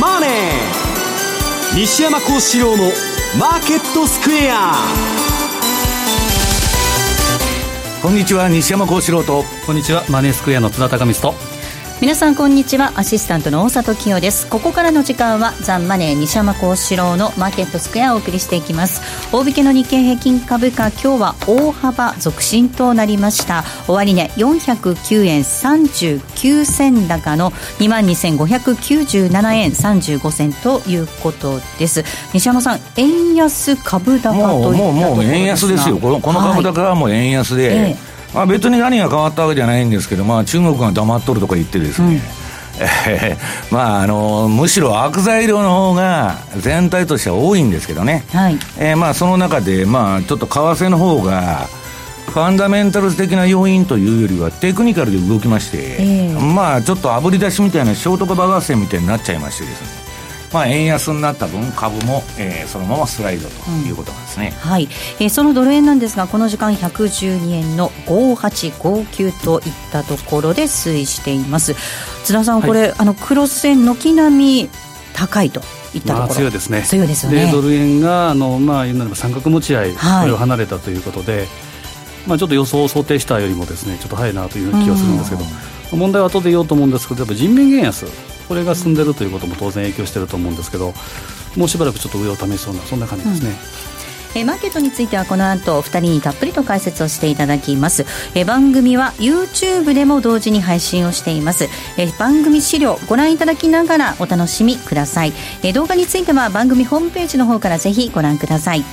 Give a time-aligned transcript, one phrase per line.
[0.00, 0.30] マネー」
[1.76, 2.92] 西山幸四郎の
[3.38, 4.74] 「マーケットスクエア」
[8.04, 9.44] こんにちは西山幸四郎と。
[9.64, 11.53] こんにちはマネースクエアの津田隆光と
[12.00, 12.92] 皆さんこんにちは。
[12.96, 14.48] アシスタントの大里清です。
[14.50, 19.00] ここからの時間はザンマネー西山幸四郎のマーケットスクエアをお送りしていきます。
[19.32, 23.64] 大引けの日経平均株価今日は大幅続伸となりました。
[23.86, 32.04] 終値、ね、409円39銭高の22,597円35銭ということです。
[32.34, 35.96] 西山さん円安株高といったところですもうもうもう円安ですよ。
[35.98, 42.44] このこの株高はもう円安で、はいええまあ、別に何が変わったわけじゃないんですけど、まあ、中国が黙っとるとか言ってですね、うん
[42.80, 43.38] えー、
[43.72, 48.24] まあ、あの、むしろ悪材料の方が全体としては多いんですけどね。
[48.32, 48.58] はい。
[48.78, 51.68] えー、まあ、その中で、まあ、ちょっと為替の方が、
[52.26, 60.03] ファンダメンタルズ的な要因というよりはテクニカルで動きまして、えー、まあ、ちょっと炙り出しみたいなショートカバー合戦みたいになっちゃいましてですね。
[60.54, 64.84] まあ、円安になった分株も、えー、そのままスライドということなんですね、うん、はい、
[65.18, 71.74] えー、そのドル円なんですがこの時間112円の5859といったところで推移しています。
[72.24, 74.70] 津田さんこれ、はい、あのクロス円軒並み
[75.12, 75.60] 高いと
[75.92, 76.82] いったところ、まあ、強いですね。
[76.82, 77.50] 強いですよね。
[77.50, 81.48] ドル円があの、まあ、言うならば三角持ち合い、これを離れたということで、
[82.26, 85.44] まあ、ちょっと予想を想定したよりもですねちょっと早いなという気がするんですけど、
[85.96, 88.06] 問題は後で言おうと思うんですけどやっぱ人民元安
[88.48, 90.92] これが進んでるということも当然影響していると思うんですけど
[91.56, 93.50] もうしばらくちょっと上を試しそうなそんな感じですね。
[94.34, 94.40] うん。
[94.40, 98.04] えマーケットについてはこの後お二人にたっぷりと解説をしていただきます。
[98.34, 101.68] え番組は YouTube でも同時に配信をしています。
[101.96, 105.32] え番組資料ご覧いただきながらお楽しみください。
[105.62, 108.84] え動画については番組ホームページの方からぜひご覧ください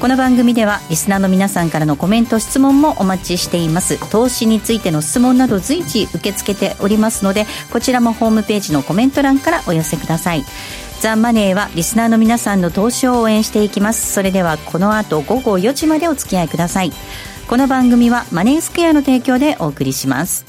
[0.00, 3.98] この番組ではリスナーの皆さんからのコメント質問もお待ちしています。
[4.10, 10.44] 投資についての質問など随時受け付けておりますのでこちらもホームページのコメント欄からお寄せください。
[11.00, 14.12] ザ・マネーはリスナーの皆さんの投資を応援していきます。
[14.12, 16.92] それではこの後午後4時までお付き合いください。
[17.48, 20.46] この番組はマネースクエアの提供でお送りします。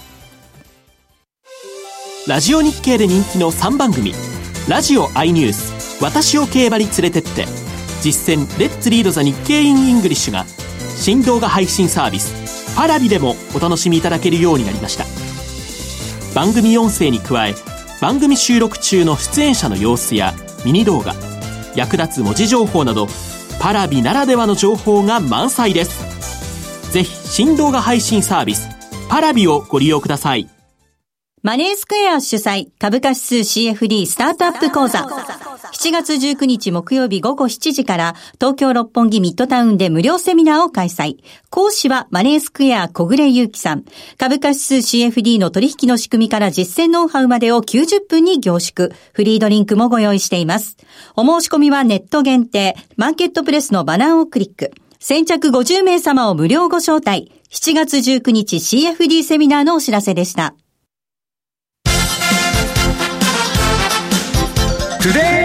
[2.28, 4.14] ラジオ日経で人気の3番組
[4.68, 7.65] ラジオ i ニュース私を競馬に連れてって。
[8.06, 10.46] 実践 Let's Read the 日経 in English が
[10.96, 15.06] 新動画配信サービス Paravi でもお楽しみいただけるようになりました。
[16.36, 17.56] 番組音声に加え
[18.00, 21.16] 番組収録中の出演者の様子やミニ動画
[21.76, 23.08] 役立つ文字情報など
[23.60, 26.92] パラビならではの情報が満載です。
[26.92, 28.70] ぜひ新動画配信サービス
[29.10, 30.48] パラビをご利用ください。
[31.46, 35.02] マネースクエア主催株価指数 CFD スタートアップ講座。
[35.04, 41.18] 7月19日木曜日午後7時から東京六本木ミッドタウンで無料セミナーを開催。
[41.52, 43.86] 講師はマネースクエア小暮祐樹さん。
[44.18, 48.90] 株価指数 CFD の取引の仕組みから実践ノウハウまでを90分に凝縮。
[49.14, 50.78] フリードリンクもご用意しています。
[51.16, 52.76] お申し込みはネット限定。
[52.98, 54.72] マーケットプレスのバナーをクリック。
[54.98, 57.32] 先着50名様を無料ご招待。
[57.52, 60.56] 7月19日 CFD セミナーのお知らせでした。
[65.06, 65.45] Today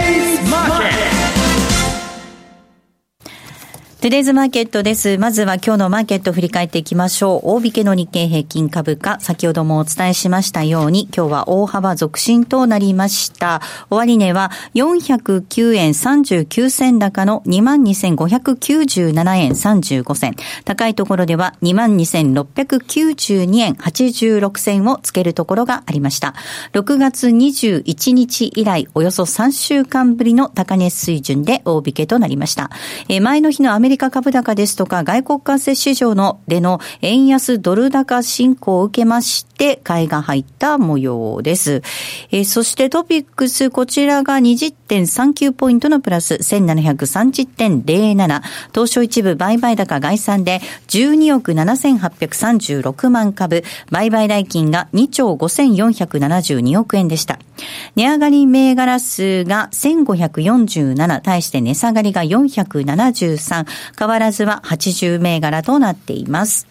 [4.01, 5.19] トゥデイズマーケットです。
[5.19, 7.41] まずは今日のマーケットを振り返っていきましょう。
[7.43, 13.61] 大引けの日経平均株価、先ほどもお伝えしましたように、今日は大幅続伸となりました。
[13.91, 20.35] 終値は409円39銭高の22,597円35銭。
[20.65, 26.33] 高いところでは22,692円86銭をつけるところがありました。
[26.73, 32.71] 6月21日以来、およそ3週間ぶりの高値水準で大引けとなりました。
[33.07, 41.83] え前の日のアメリカ株高ですとか外国為替市場のでの円安ドル高進行を受けまして、買いが入った模様です。
[42.31, 48.41] えー、そしてトピックス、こちらが20.39ポイントのプラス1730.07。
[48.73, 57.37] 東証一部売買高概算で12億7836万株、売買代金が2兆5472億円でした。
[57.95, 63.65] 値上がり銘柄数が1547、対して値下がりが473、
[63.97, 66.67] 変わらずは80銘柄となっています。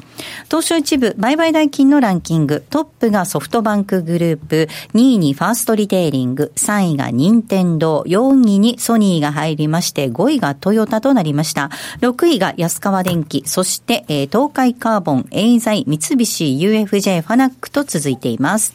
[0.50, 11.70] 東証一部売買代金のランキング、トップがソフトバンクグループ、2位にファーストリテイリング、3位が任天堂、4位にソニーが入りまして、5位がトヨタとなりました。
[12.00, 18.74] 6位が安川電機、そして、えー、東海カーボン、エイザイ、三菱 UFJ ファナックと続いています。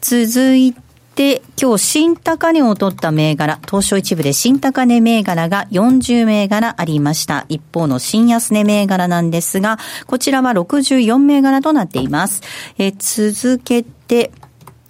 [0.00, 7.44] 続いて、で、今日新高値を取った銘柄、東証一部で新高値銘柄が40銘柄ありました。
[7.48, 12.42] 一方の新安値銘柄なんですが、こちらは64銘柄となっています。
[12.78, 14.32] え続けて、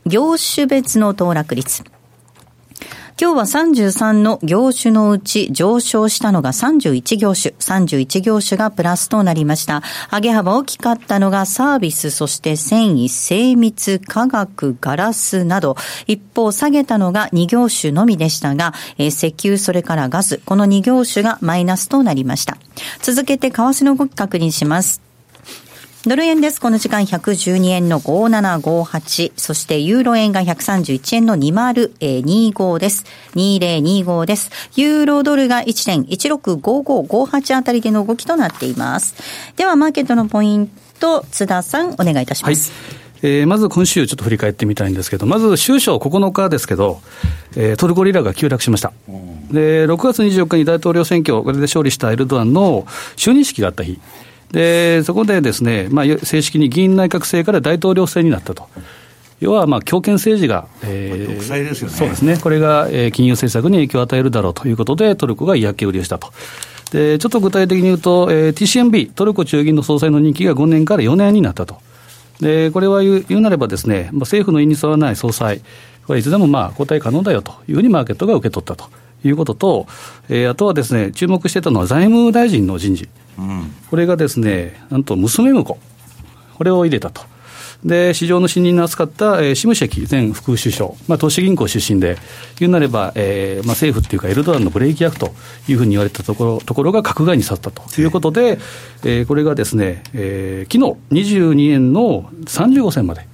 [0.06, 1.82] 業種別の騰落率。
[3.20, 9.82] 今日は33の業種のうち上昇したのが31業種、31業種がプラスとなりました。
[10.10, 15.76] 上げ幅大きかったのがサービス、そして繊維、精密、化学、ガラスなど、
[16.06, 22.56] 一方下げたのが2業種のみでしたが、えー、石油、それからガス、この2業種がマイナスとなりました。
[23.02, 25.11] 続けて為替の動き確認します。
[26.04, 26.60] ドル円です。
[26.60, 29.32] この時間112円の5758。
[29.36, 33.04] そしてユーロ円が131円の2025です。
[33.36, 34.50] 2025です。
[34.74, 39.14] ユーロドルが1.165558あたりでの動きとなっています。
[39.56, 40.68] では、マーケットのポイン
[40.98, 42.72] ト、津田さん、お願いいたします。
[42.72, 47.00] はいえー、まず今週ちょっと振り返ってみたいんですけど、まず週初9日ですけど、
[47.54, 48.92] えー、トルコリラが急落しました。
[49.52, 52.82] で、6月24日に大統領選挙、これで勝利したエルドアンの
[53.14, 54.00] 就任式があった日。
[54.52, 58.68] で、そこでですね、まあ、正式に議員内閣制から大統領制になったと。
[59.40, 61.94] 要は、まあ、強権政治が、えー、ですよね。
[61.96, 62.38] そうですね。
[62.38, 66.28] これが、えー、金融政策に影響を与えるだろうということで、トルコが嫌気売りをしたと。
[66.92, 71.78] で、ちょっと具体的に言うと、えー、TCMB、トルコ中銀の総裁の任期が5年から4年になったと。
[72.40, 75.62] で、これは言う言うなればですね、まあ、政府の意に沿わない総裁、
[76.06, 78.90] これいつでもまあ交代可能だよというふうにマーケットが受け取ったと
[79.24, 79.86] いうことと、
[80.28, 83.08] えー、あとはですね、注目してたのは財務大臣の人事。
[83.90, 85.78] これがですね、なんと娘婿、
[86.54, 87.22] これを入れたと。
[87.84, 92.16] で、市場の信任の扱った、えー、シムシェキ前副首相、まあ、投資銀行出身で、
[92.60, 95.34] 言うなれば、えーまあ、政府っていうか、エルドアンのブレーキ役と
[95.68, 98.58] いうふうに言われたところところが閣外に去ったということで、
[99.04, 103.32] えー、これがですね、えー、昨日22円の35銭まで。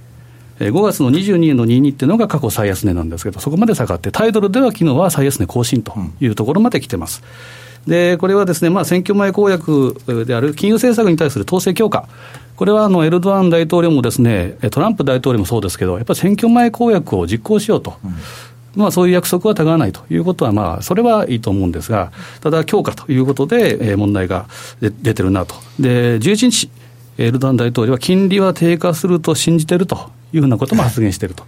[0.58, 7.22] 5月の22円の22っていうのが過去最安値なんですけど、そこまで下がって、タイトルでは昨日は最安値更新というところまで来てます。
[7.86, 9.96] で、これはですね、まあ、選挙前公約
[10.26, 12.08] である金融政策に対する統制強化、
[12.56, 17.94] これはあのエルドアン大統領もですね、トランプ大統領もそうですけど、やっぱり選挙前公約を実行しようと。
[18.04, 18.14] うん
[18.76, 24.46] まあ、そういう約束はたがわないということは、まあ、それはいいと思うんですが、ただ、強化ということで、えー、問題が
[24.80, 25.56] 出てるなと。
[25.80, 26.70] で、11日、
[27.18, 31.44] エルドアン大統領は金利は低下すると信じてるというふうなことも発言していると。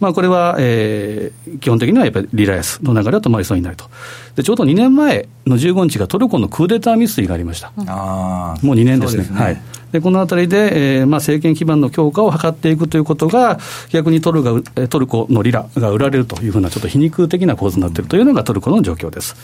[0.00, 3.86] まあ、これは、えー、基本的にはやっぱりリライアスの流れは止まりそうになると。
[4.34, 7.72] で、ちょうど2年前の15日がトルコのクーデター未遂がありました。
[7.86, 9.24] あもう2年ですね。
[9.24, 9.60] すねはい。
[9.92, 13.58] で、このあたりで、えー、まあ、政権基盤の強化を図っていくということが、
[13.90, 19.36] 逆にトルがトルコのリラが売られるというふうな、ちょっと皮肉的な構図になっているというのがトルコの状況です。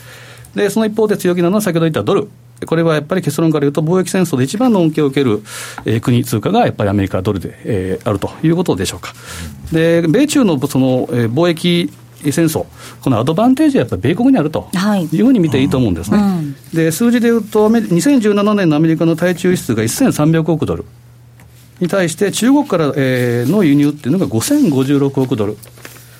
[0.55, 2.29] で、その一方で強気なのは先ほど言ったドル。
[2.65, 5.43] これはやっぱり結論から言うと、貿易戦争で一番の恩恵を受ける、
[5.85, 9.13] えー、国、通貨がやっぱりアメリカドルで、えー、あるということでしょうか。
[9.71, 11.91] で、米中のその、えー、貿易
[12.31, 12.65] 戦争、
[13.01, 14.69] このアドバンテージはやっぱり米国にあると
[15.11, 16.17] いうふうに見ていいと思うんですね。
[16.17, 20.85] はいうん、で数字でいうと、2017年のアメリカの対中輸出が1300億ドル
[21.79, 25.57] に対して、中国から、えー、の輸入っていうのが5056億ドル。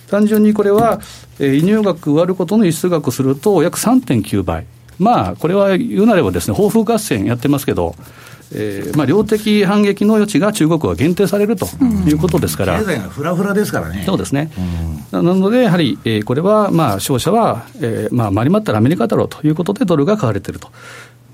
[0.09, 1.01] 単純にこれは、
[1.39, 4.65] えー、輸入額割ることの輸出額すると約3.9倍。
[4.99, 7.95] まあ、これは言うなればですね、報復合戦やってますけど、
[8.55, 11.67] えーまあ、量的反撃の余地が中国は限定されると
[12.07, 14.03] いうことですから、経済がふらふらですからね。
[14.05, 14.51] そうですね、
[15.11, 20.69] なので、やはり、えー、これは、まあ、商社は、えーまあ、回りまったらアメリカだろうということで、ドルが買われていると。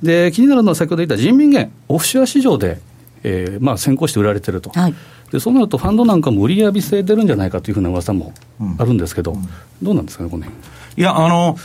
[0.02, 2.80] で、気になるのは先ほど言った人民元、オフショア市場で、
[3.24, 4.95] えーまあ、先行して売られていると、はい、
[5.31, 8.33] でそうなると、ファンドなんかも売りやびせ出るんじゃないかというふうな噂も
[8.78, 9.50] あるんですけど、うん、
[9.83, 10.62] どうなんですかね、この辺。
[10.98, 11.57] いや、あの、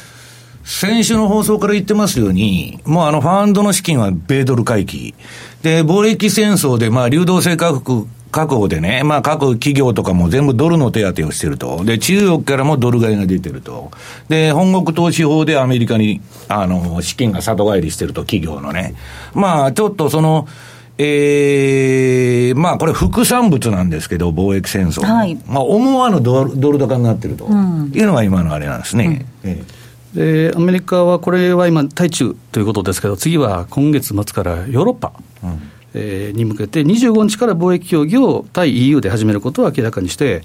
[0.64, 5.14] 先週の放送から言ってますように、もうあのファンドの資金は米ドル回帰。
[5.62, 11.84] で、貿易戦争で、まあ流動性確保確保でね、まあ各企業とかも全部ドルの手当てをしてると。
[11.84, 13.90] で、中国からもドル買いが出てると。
[14.28, 18.94] で、本国投資法でアメリカに、あの、資金が里帰りしてると、企業のね。
[19.34, 20.48] まあ、ちょっとその、
[20.96, 25.04] ええー、まあこれ副産物なんですけど、貿易戦争。
[25.04, 25.36] はい。
[25.46, 29.26] まあ思わぬドルドル高になってると、いうのが今のあれなんですね。
[29.44, 29.73] うん、ええ
[30.14, 40.42] でアメリカはこれは今、対中ということですけど、次は今月末からヨーロッパ、うん、えー、に向けて、25日から貿易協議を対 EU で始めることを明らかにして、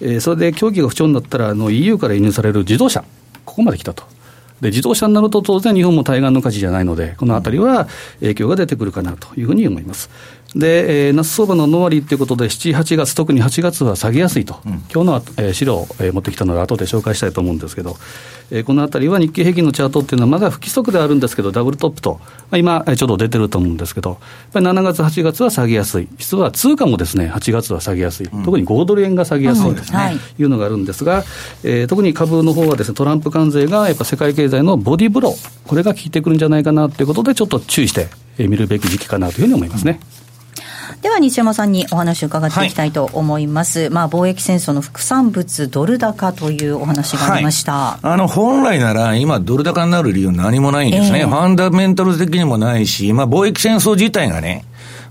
[0.00, 3.04] えー、それで協議が不調になったらあの EU から輸入される自動車、
[3.44, 4.04] ここまで来たと。
[4.60, 7.86] で自動車になると当然日本も対岸の火事じゃないので、このあたりは
[8.20, 10.10] 影響が出てくるかなというふうに思います。
[10.54, 17.96] で、えー、夏相場のの割ということで、7、8月、特に8月は下げやすいと、うん、今日の、えー、資料を、えー、持ってきたので、後で紹介したいと思うんですけど、
[18.50, 24.18] えー、このあたりは日経平均のチャートっていうのは、まだ不規則であるんですけど、ダブルトップと、まあ、今、ちょうど出てると思うんですけど、やっ
[24.52, 29.82] ぱり7月、8月は下げやすい、実は通貨もですね、8月は下げやすい、うん、特に5ドル円が下げやすいと、
[30.12, 30.42] い。
[30.44, 31.24] うのがあるんですが、
[31.64, 38.08] えー、特に株の方はですね、トランプ関税がやっぱ世界経済のボディーブロー、これが効いてくるんじゃないかなということで、ちょっと注意して
[38.38, 39.98] 見るべき時期かなというふうに思いますね。
[41.02, 54.64] では西山さんにお話を伺っていきたいと思います、はい、まあ、貿易戦争の副産物ドル高というお話がありました、はい、あの本来なら今ドル高になる理由何もないんですね、えー、ファンダメンタル的にもないし、まあ、貿易戦争自体がね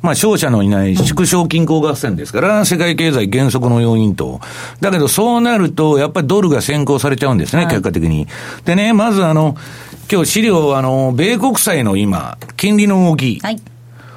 [0.04, 4.42] まあ、勝者のいない縮小均衡合戦ですから、世界経済減速の要因と。
[4.82, 8.28] だけど、そうなると、やっぱりドルが先行されちゃうんですね、結果的に。
[8.66, 9.56] でね、まずあの、
[10.12, 13.40] 今日資料、あの、米国債の今、金利の動き。
[13.42, 13.62] はい。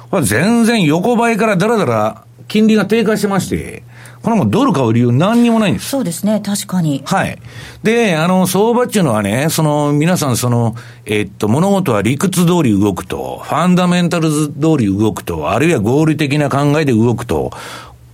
[0.09, 3.83] これ全然横ばいからだらだら金利が低下してまして、
[4.23, 5.89] これもドル買う理由何にもないんです。
[5.89, 7.01] そうですね、確かに。
[7.05, 7.37] はい。
[7.83, 17.51] で、あの、相場っていうのはね、その、皆さんその、えっと、物事は理屈通り動くと、ファンダメンタルズ通り動くと、あるいは合理的な考えで動くと、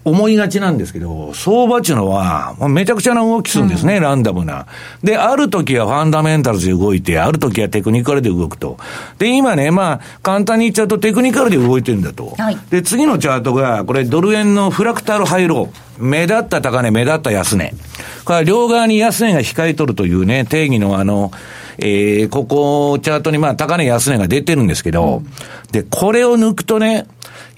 [0.06, 4.66] 思いがちなんですけど、相場っていうのは、めちゃくちゃな動きするんですね、うん、ランダムな。
[5.02, 8.78] で、ある時はファンダメンタルズで動いて、ある時はテクニカルで動くと。
[9.18, 12.34] で、今ね、まあ、簡単に言っちゃうとテクニカルで動いてるんだと。
[12.38, 15.94] はい、で、次のチャートが、これドル円のフラクタルハイロー。
[16.00, 17.74] 目立った高値、目立った安値。
[18.26, 21.32] これは両側に安値が控えとるというね、定義のあの、
[21.78, 25.28] えー、ここ、チャートにまあ、高値安値が出てるんですけど、うん、
[25.72, 27.06] で、これを抜くとね、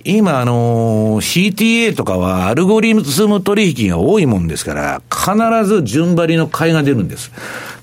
[0.07, 7.31] 今、あのー、CTA とかはアルゴリズム取引が多いもんですから、必ず順張りの買いが出るんです。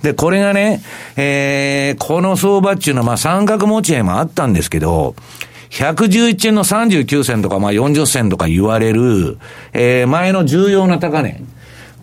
[0.02, 0.82] で、これがね、
[1.16, 5.16] えー、この相場っていうのは、まあ、三角持ち合いもあったんですけど、
[5.70, 9.38] 111円の39銭とか、まあ、40銭とか言われる、
[9.72, 11.42] えー、前の重要な高値。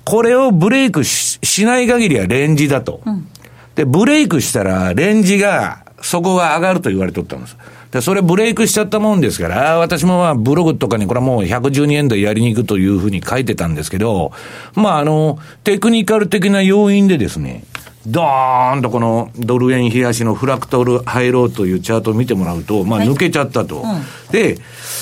[0.03, 3.01] これをブレイクししない限りはレンジだと。
[3.05, 3.27] うん、
[3.75, 7.57] で、ブレイクしたら、レンジが、そこが上がると言われとったんです。
[7.91, 14.31] で、それブレイクしちゃったもんですから、私もまあブログとかにこれはもう112円台やりに行くというふうに書いてたんですけど、
[14.75, 17.63] まああの、テクニカル的な要因でですね、
[18.05, 23.81] ドーンとこのドル円冷やしのフラクトルハイローというチャートを見てもらうと、まあ抜けちゃったと。
[23.81, 24.55] はいうん、で、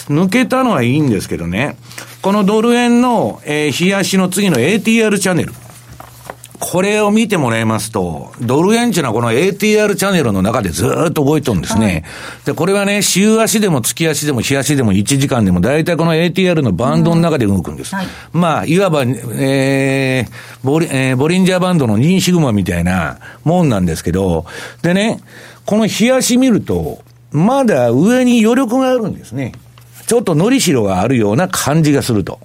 [0.07, 1.75] 抜けたのはいいんですけどね、
[2.21, 5.53] このドル円の、えー、冷やしの次の ATR チャンネル。
[6.59, 11.85] これを見てもらいますと、ドル円っていうのはこの ATR チャンネルの中でずっと動いてるんですね。
[11.85, 12.03] はい、
[12.45, 17.93] で、これはね、週足でも月足でも日足でも1時間でも、大体この ATR のバンドの中で動くんです。
[17.93, 24.45] うんはい、まあ、いわば、えーボリ、えー、ボリンジャーバンドの2シグマみたいなもんなんですけど、
[24.81, 25.21] でね、
[25.65, 29.53] この日足見ると、まだ上に余力があるんですね。
[30.07, 32.39] ちょっとのりしろがあるような感じがすると。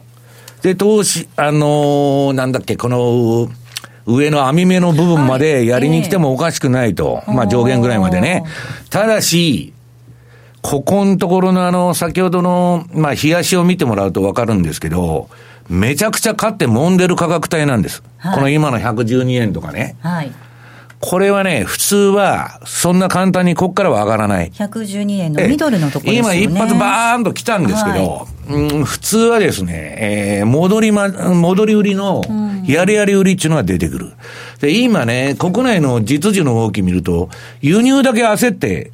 [0.63, 3.49] で、投資、あのー、なんだっけ、この、
[4.07, 7.17] 上の網目の部分までやりに来てもおかしくないと。
[7.17, 8.45] はい、まあ上限ぐらいまでね。
[8.91, 9.73] ただし、
[10.63, 15.29] ここのところのあの、先ほどの、まあ、冷やしを見てもらうとわかるんですけど、
[15.69, 18.03] めちゃくちゃ買って揉んでる価格帯なんです。
[18.19, 19.97] はい、この今の112円とかね。
[20.01, 20.33] はい。
[21.01, 24.51] これはね、普通は、そんな簡単にここからは上がらない。
[24.53, 26.43] 112円のミドルのところですね。
[26.43, 29.97] 今一発バーンと来たんですけど、はい、うん、普通はですね、
[30.41, 32.23] えー、戻りま、戻り売りの、
[32.67, 34.13] やりやり売りっていうのが出てくる。
[34.61, 37.29] で、今ね、国内の実需の動き見ると、
[37.61, 38.93] 輸入だけ焦って、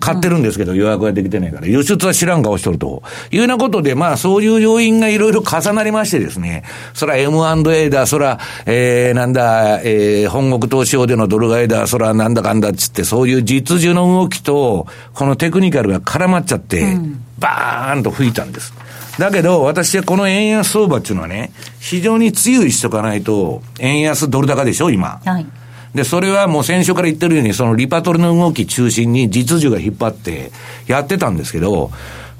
[0.00, 3.02] 買ってるんですけど、予約ができてないから、輸出は知らん顔しとると。
[3.30, 18.72] いうようなことで、まあ、そういう要因がいろいろ重なりましてですね、そら M&A だ、そら、えー、なんだ、えー、本国投資法でのドル買いだ、そら、なんだかんだっつって、そういう実需の動きと、このテクニカルが絡まっちゃって、うん、バーンと吹いたんです。
[19.18, 25.20] だけど、私はこの円安相場っていうのはね、非常に強いしとかないと、円安ドル高でしょ、今。
[25.24, 25.46] はい。
[25.94, 30.52] で、それはもう先週から言ってるように、そのリパトルの動き中心に実需が引っ張って
[30.86, 31.90] やってたんですけど、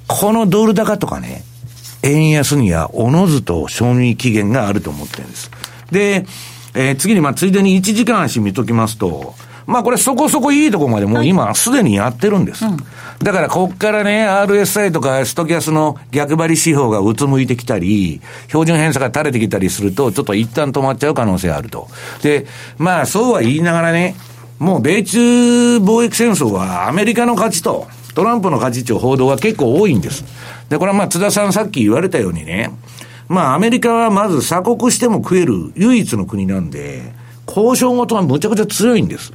[0.06, 1.42] このドル高とかね、
[2.02, 5.50] 円安にはおのずと賞味期限があると思ってるんです。
[5.90, 6.26] で、
[6.74, 9.34] えー、次にまあついでに1時間足見ときますと、
[9.66, 12.64] まあこれそこそこいいとこまでもう今すでにやってるんです。
[12.64, 12.76] うん、
[13.20, 21.88] だからこっからね、RSI とかストキャスの逆張り指標がうつむいてきたり、標準偏差が垂れてきたりすると、ちょっと一旦止まっちゃう可能性あると。
[22.22, 22.46] で、
[22.78, 24.16] まあそうは言いながらね、
[24.58, 30.24] もう米中貿易戦争はアメリカの勝ちと、トランプの勝ちっていう報道が結構多いんです。
[30.68, 32.70] で、これはまあ津田さんさっき言われたようにね、
[33.28, 37.02] まあアメリカはまず鎖国しても食える唯一の国なんで、
[37.56, 39.32] 交渉ごとはむちゃくちゃ強いんです。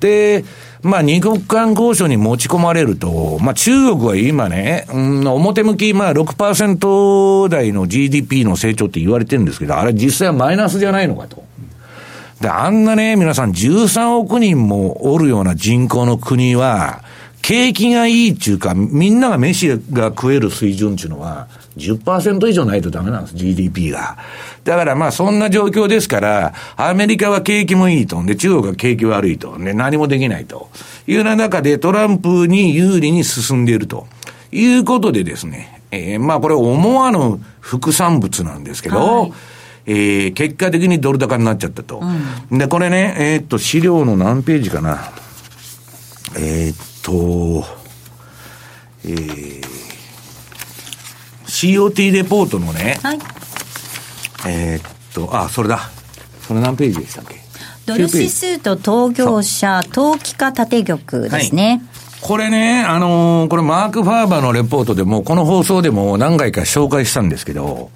[0.00, 0.44] で、
[0.82, 11.44] まあ、二国間交渉に持ち込まれると、まあ、中国は今ね、うん、表向き、まあ6%台の GDP の成長って言われてるんですけど、あれ実際はマイナスじゃないのかと。
[12.40, 17.04] で、あんなね、皆さん13億人もおるような人口の国は、
[17.42, 24.18] 景気がいいっていうか、みんなが飯が食える水準っていうのは、10%以上ないとダメなんです、GDP が。
[24.64, 28.22] だからまあそんな状況ですから、アメリカは景気もいいと。
[28.24, 29.58] で、中国は景気悪いと。
[29.58, 30.70] で、何もできないと。
[31.06, 34.06] いうような中でトランプに有利に進んでいると。
[34.52, 39.32] いうことでですね、えー、まあこれ思わぬ副産物なんですけど、はい、
[39.86, 42.00] えー、結果的にドル高になっちゃったと。
[42.50, 45.12] うん、で、これね、えー、っと、資料の何ページかな。
[46.36, 47.64] えー、っと、
[49.04, 49.69] えー、
[51.60, 53.18] COT レポートのね、はい、
[54.46, 55.90] えっと、あ、それだ。
[56.40, 57.36] それ何ページでしたっけ？
[57.84, 60.98] ドル指数と同業者、投機化縦玉
[61.28, 61.68] ですね。
[61.68, 61.80] はい
[62.20, 67.90] これね、あのー、これマーク・ファーバーのレポートでも、この放送でも何回か紹介したんですけど、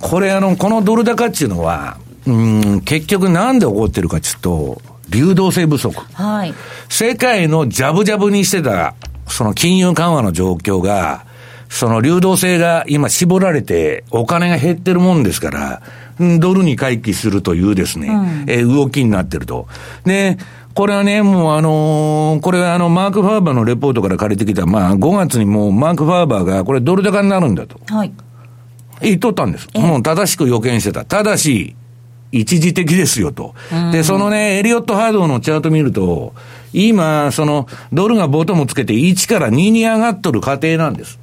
[0.00, 5.98] これあの、このドル高っていうのは、うん、結局なんで起こってるかちょっと、流動性不足。
[6.12, 6.52] はい。
[6.90, 8.94] 世界のジャブジャブにしてた、
[9.26, 11.24] その金融緩和の状況が、
[11.72, 15.82] その流動性が今絞られて、お金が減ってるもんですから、
[16.38, 19.66] ドルに回帰するというですね、うん、え動きになってると。
[20.04, 20.36] で、
[20.74, 27.80] これはね、もうあのー、これはあの、マーク・ファーバーのレポートから借りてきた、まあ、5月にもうマーク・ファーバーが、これドル高になるんだと。
[27.86, 28.12] はい。
[29.00, 29.66] 言っとったんです。
[29.74, 31.06] もう正しく予見してた。
[31.06, 31.74] ただし、
[32.32, 33.54] 一時的ですよと。
[33.92, 36.34] で、そのね、エリオット波動のチャート見ると、
[36.74, 41.21] 今、その、ドルがボトムつけて1から2に上がっとる過程なんです。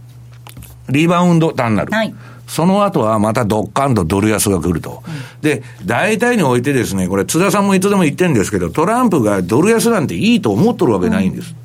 [0.90, 1.92] リバウンド単なる。
[1.92, 2.14] はい。
[2.48, 5.04] その後はまたドッカンとドル安が来ると。
[5.08, 11.52] うん、で、大体においてですね、これ津田さんもいつでも言ってるんですけど、トランプがドル安なんていいと思っとるわけないんです。
[11.52, 11.56] うん、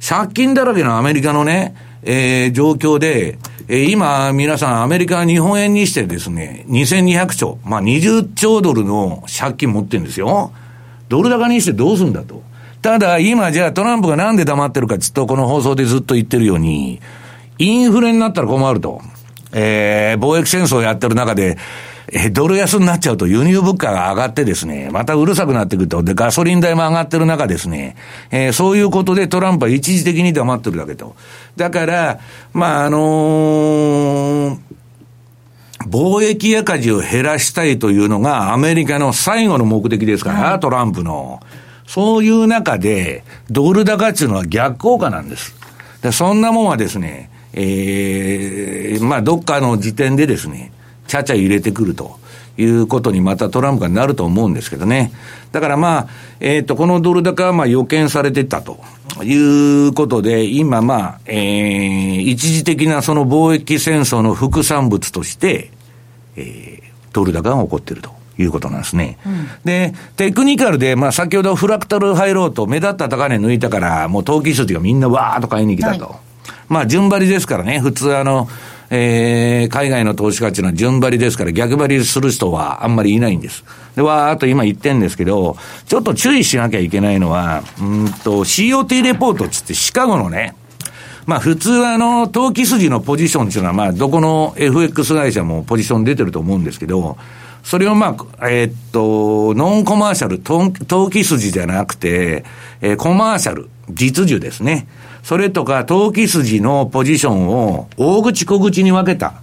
[0.00, 3.38] 借金だらけのアメリカのね、えー、状況で、
[3.68, 10.52] えー、今、皆さん、アメリカは日本円にしてですね、2200兆、まあ20兆ドルの借金持ってるんですよ。
[11.10, 12.42] ドル高にしてどうすんだと。
[12.80, 17.00] ただ、今じゃあトランプがなんで黙ってるかちょっとこの放送でずっと言ってるように、
[17.62, 19.00] インフレになったら困ると。
[19.52, 21.58] えー、貿易戦争をやってる中で、
[22.10, 26.02] えー、ドル安になっちゃうと輸入物価が上がってですね、またうるさくなってくると。
[26.02, 27.96] で、ガソリン代も上がってる中ですね、
[28.30, 31.14] えー、そういうことでトランプは一時的に黙ってるだけと。
[31.56, 32.18] だから、
[32.52, 34.58] まあ、あのー、
[35.88, 41.40] 貿易赤字を減らしたいというのがアメリカの最後の目的ですから、はい、トランプの。
[41.86, 45.54] そういう中で、ドル高っていうのは逆効果なんです。
[46.00, 50.72] で、そんなもんはですね、えー、まあ、どっかの時点でですね、
[51.06, 52.18] ちゃちゃ入れてくると
[52.56, 55.12] いうことにまたトランプがなると思うんですけどね。
[55.52, 56.08] だからまあ、
[56.40, 58.80] えっ、ー、と、このドル高はまあ予見されてたと
[59.22, 65.70] いうことで、今まあ、えー、一時的なその貿易戦争の副産物として、
[66.36, 68.10] えー、ドル高が起こっていると。
[68.38, 69.18] いうことなんですね。
[69.26, 76.04] うん、で、テクニカルで、まあ先ほどフラクタル入ろうと目立った高値抜いたから、もう投機筋がみんなわーっと買いに来たと。
[76.06, 76.31] はい
[76.72, 78.48] まあ、順張りですからね、普通あの、
[78.88, 83.62] えー、海外の投資家っていうのは順張りですから逆張りする人はあんまりいないんです。
[83.94, 90.54] で、わーっと今言ってんですけど、ちょっと注意しなきゃいけないのは、うんと、COT レポートっつってシカゴのね、
[91.26, 97.18] まあ普通はあの、投機筋のポジションっていうのはまあどこの FX 会社もポジション出てると思うんですけど、
[97.62, 102.44] それをまあ、えー、っと、ノンコマーシャル、投機筋じゃなくて、
[102.80, 104.86] えー、コマーシャル、実需ですね。
[105.22, 109.34] それとか、投機筋のポジションを大口小口に分けた、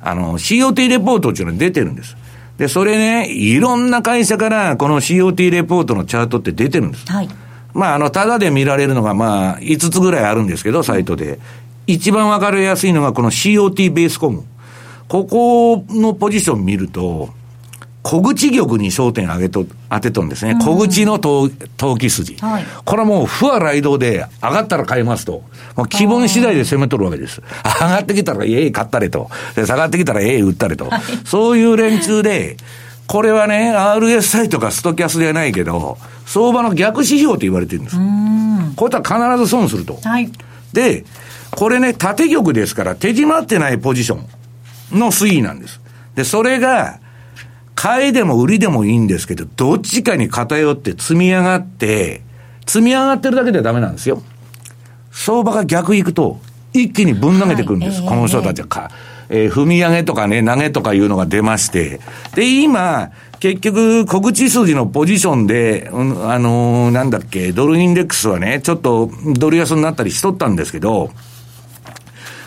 [0.00, 2.16] あの、COT レポートっていうのが出てるんです。
[2.58, 7.10] で、それね、いろんな会社からこの COT レポートのチャートって出てるんです。
[7.10, 7.28] はい。
[7.72, 11.38] まあ、あの、ただで見られるのが、まあ、5つぐらいあるんですけど、サイトで。
[11.86, 14.44] 一番わかりやすいのが、この COT ベースコム。
[15.08, 17.30] ここのポジション見ると、
[18.02, 20.56] 小口玉に焦点を上げと、当てとんですね。
[20.62, 21.50] 小口の投
[21.98, 22.36] 機筋。
[22.36, 25.42] はい、これはもう、不和雷動で、上がったら買いますと。
[25.76, 27.42] もう気分次第で攻めとるわけです。
[27.80, 29.30] 上がってきたら、ええ、買ったれと。
[29.54, 30.88] で、下がってきたら、ええ、売ったれと。
[30.88, 32.56] はい、そういう連中で、
[33.08, 37.96] これはね、RSI とかストキャスではないけど、相場の逆指標と言われてるんです。
[38.76, 39.98] こういったら必ず損すると。
[40.02, 40.30] はい、
[40.72, 41.04] で、
[41.50, 44.18] これね、縦玉ですから、手締まってないポジショ
[44.94, 45.80] ンの推移なんです。
[46.14, 47.00] で、それが、
[47.78, 52.22] 買いでも売りでもいいんですけど、どっちかに偏って積み上がって、
[52.66, 54.20] 積み上がってるだけではダメなんですよ。
[55.12, 56.40] 相場が逆行くと、
[56.72, 58.00] 一気にぶん投げてくるんです。
[58.00, 58.90] はい、この人たちはか、
[59.28, 62.00] えー、踏み上げとかね、投げとかいうのが出まして。
[62.34, 71.12] で、今、結局、小口筋のポジションで、うん、あのー、なんだっけ、ドルインデックスはね、ちょっとドル安になったりしとったんですけど、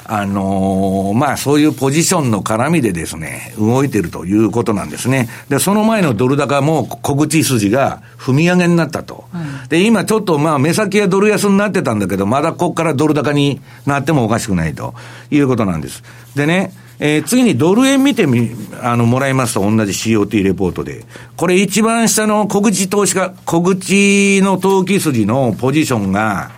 [0.05, 5.29] あのー、まあそういうポジションの絡みでですね、動いてるということなんですね。
[5.49, 9.25] で、その前のドル高も小口筋が踏み上げになったと。
[9.33, 14.93] うん、で、今ちょっとまあ目先はドル安になってたんだけど、まだここからドル高になってもおかしくないと
[15.29, 16.03] いうことなんです。
[16.35, 16.71] でね、
[17.03, 21.03] えー、次にドル円見てみ、あの、もらいますと同じ COT レポートで。
[21.35, 26.51] これ一番下の小口投資家、小口の投機筋のポジションが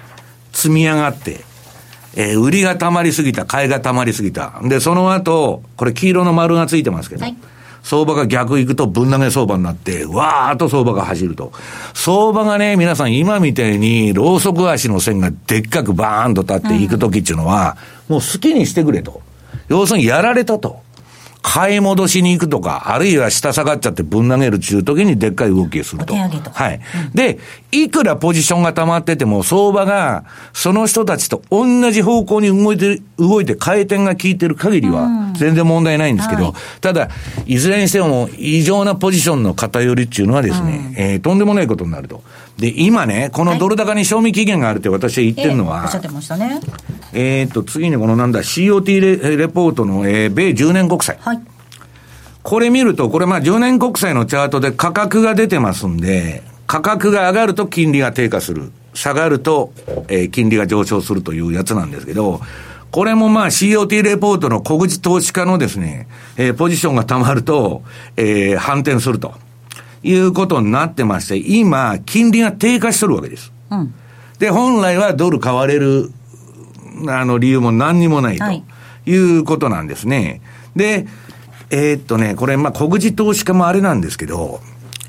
[0.51, 1.45] 積み上がって、
[2.15, 4.60] えー、売りが溜まりすぎた、買いが溜まりすぎた。
[4.63, 7.36] で、その後、これ黄色の丸がついてますけど、はい、
[7.82, 11.52] 相場が逆行くとぶん投げ相場になって、わーっと相場が走ると。
[11.93, 17.78] 相場がね、皆さん今みたいに、ローソク足の線がでっかくバーンと立っていくときっていうのは、
[18.10, 19.21] うん、もう好きにしてくれと。
[19.67, 20.82] 要するにやられたと。
[21.43, 26.06] 買い戻しに行くとか、あるいは下下がっちゃってぶん投げるっていう時にでっかい動きをすると。
[26.06, 26.79] とはい。
[27.08, 27.38] うん、で、
[27.71, 37.10] いくらポジションが溜まってても、相場がその人たちと同じ方向に動いて、動いて回転が効いてる限りは、全然問題ないんですけど、うんはい、ただ、
[37.45, 42.23] いずれにしても異常なポジションの偏りっていうのはですね、うん、えー、とんでもないことになると。
[42.58, 46.60] で、今ね、このドル高に賞味期限があるって私は言ってるのは、はい、おっしゃってましたね。
[47.13, 51.18] えっと、次にこのなんだ、COT レレポートの、えー、米10年国債。
[51.20, 51.42] はい。
[52.44, 58.72] これ見ると、これまあ10年国債のチャートで価格が出てますんで、価格が上がると金利が低下する。
[58.94, 59.74] 下がると、
[60.08, 62.42] えー、金利が上昇するというやつなんですけど、
[62.92, 67.82] これもまあ COT レポートの小口投資家のですね、えー、ポジションが溜まると、
[68.18, 69.34] えー、反転すると。
[70.04, 73.52] いうことになってまして、今、金利が低下しとるわけです。
[73.72, 73.94] うん、
[74.39, 76.12] で、本来はドル買われる、
[77.08, 80.42] あの、理由も何にもないということなんですね。
[80.76, 81.08] で、
[81.70, 84.62] えー、っとね、これ、まあ、小口投資家もあれなんですけど、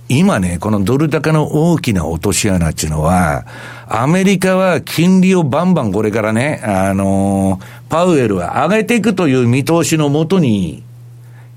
[0.09, 3.47] 今ね、このドル高の大きな落とし穴っていうのは、
[3.89, 10.83] アメリカは金利をバンバンこれからね、あのー、パウエルは上げていくという見通しのもとに、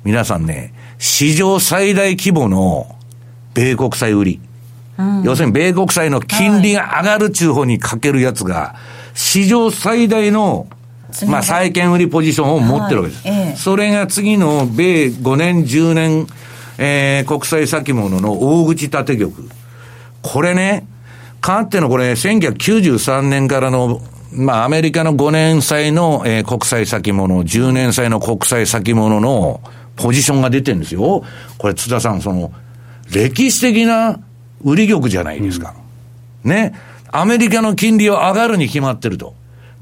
[0.03, 2.96] 皆さんね、史上最大規模の
[3.57, 4.39] 米国債売り。
[4.99, 8.75] うん、要するに米国債の金利が上がる中方にかけるやつが、
[9.15, 10.67] 史上最大の、
[11.27, 13.27] まあ、債券売りポジションを持ってるわけです。
[13.27, 16.27] はいええ、それが次の米5年、10年、
[16.77, 19.31] えー、国際先物の大口縦玉。
[20.21, 20.85] これね、
[21.41, 29.61] かってのこれ、1993年からの、まあ、アメリカの5年債の、えー、国際先物、10年債の国際先物の
[29.95, 31.23] ポジションが出てるんですよ。
[31.57, 32.51] これ、津田さん、その、
[33.11, 34.19] 歴史的な
[34.63, 35.75] 売り玉じゃないですか。
[36.43, 36.73] うん、ね。
[37.11, 39.33] アメリカの金利は上がるに決まってると。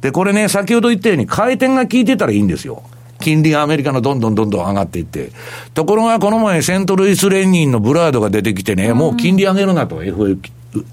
[0.02, 2.84] で、これね、先ほど言ったように回転が効いてたらいいんですよ。
[3.20, 5.32] 金利がアメリカのどんどんどんどん上がっていって。
[5.74, 10.40] ところが、この前、セントルイス連任のブラードが出てきてね、もう金利上げるなと、FF、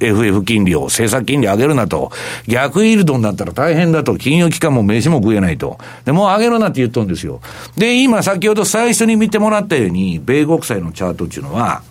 [0.00, 2.10] FF 金利を、政策金利上げるなと。
[2.46, 4.16] 逆イールドになったら大変だと。
[4.16, 5.78] 金融機関も飯も食えないと。
[6.04, 7.40] で、もう上げるなって言っとるんですよ。
[7.76, 11.82] で、今、先ほど最初に見てもらったように、米国債のチャートっていうのは、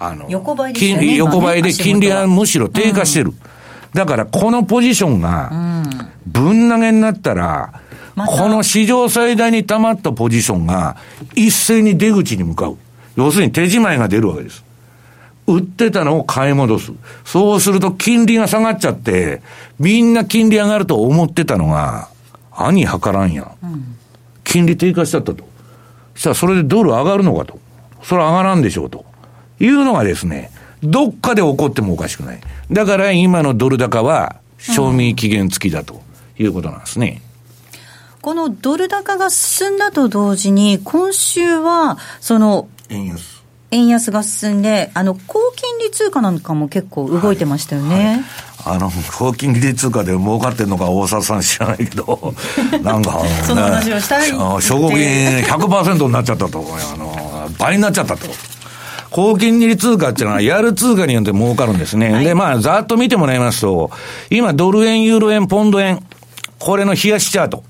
[0.00, 1.14] あの、横ばいですね。
[1.16, 3.30] 横ばいで金利はむしろ低下してる。
[3.30, 3.36] うん、
[3.92, 5.52] だから、このポジションが、
[6.26, 7.74] ぶん投げになったら、
[8.16, 10.96] この史上最大に溜まったポジションが、
[11.34, 12.78] 一斉に出口に向かう。
[13.16, 14.64] 要するに手仕舞いが出るわけです。
[15.46, 16.92] 売ってたのを買い戻す。
[17.24, 19.42] そうすると金利が下がっちゃって、
[19.78, 22.08] みんな金利上がると思ってたのが、
[22.52, 23.96] 兄計らんや、うん。
[24.44, 25.44] 金利低下しちゃったと。
[26.14, 27.58] そしたらそれでドル上がるのかと。
[28.02, 29.04] それは上がらんでしょうと。
[29.60, 30.50] いうのがですね、
[30.82, 32.40] どっかで起こってもおかしくない。
[32.70, 36.02] だから今のドル高は、賞味期限付きだと
[36.38, 37.22] いうことなんですね。
[38.20, 43.40] このドル高が進んだと同時に、今週は、その、円安。
[43.70, 47.94] 円安が進んで、あの、高金利通貨なんかも結構動いてましたよね。
[47.94, 48.22] はいはい、
[48.64, 52.34] あの、高金利通貨で儲かってんのか大沢さん知らないけど、
[52.82, 54.28] なんか、ね、その話をしたい。
[54.28, 58.26] 証拠金100%になっちゃったと、あの、倍になっちゃったと。
[59.10, 62.12] 高金利通貨っていうのは、やる通貨によって儲かるんですね。
[62.12, 63.90] はい、で、まあ、ざっと見てもらいますと、
[64.30, 66.00] 今、ドル円、ユーロ円、ポンド円、
[66.58, 67.64] これの冷やしチャート。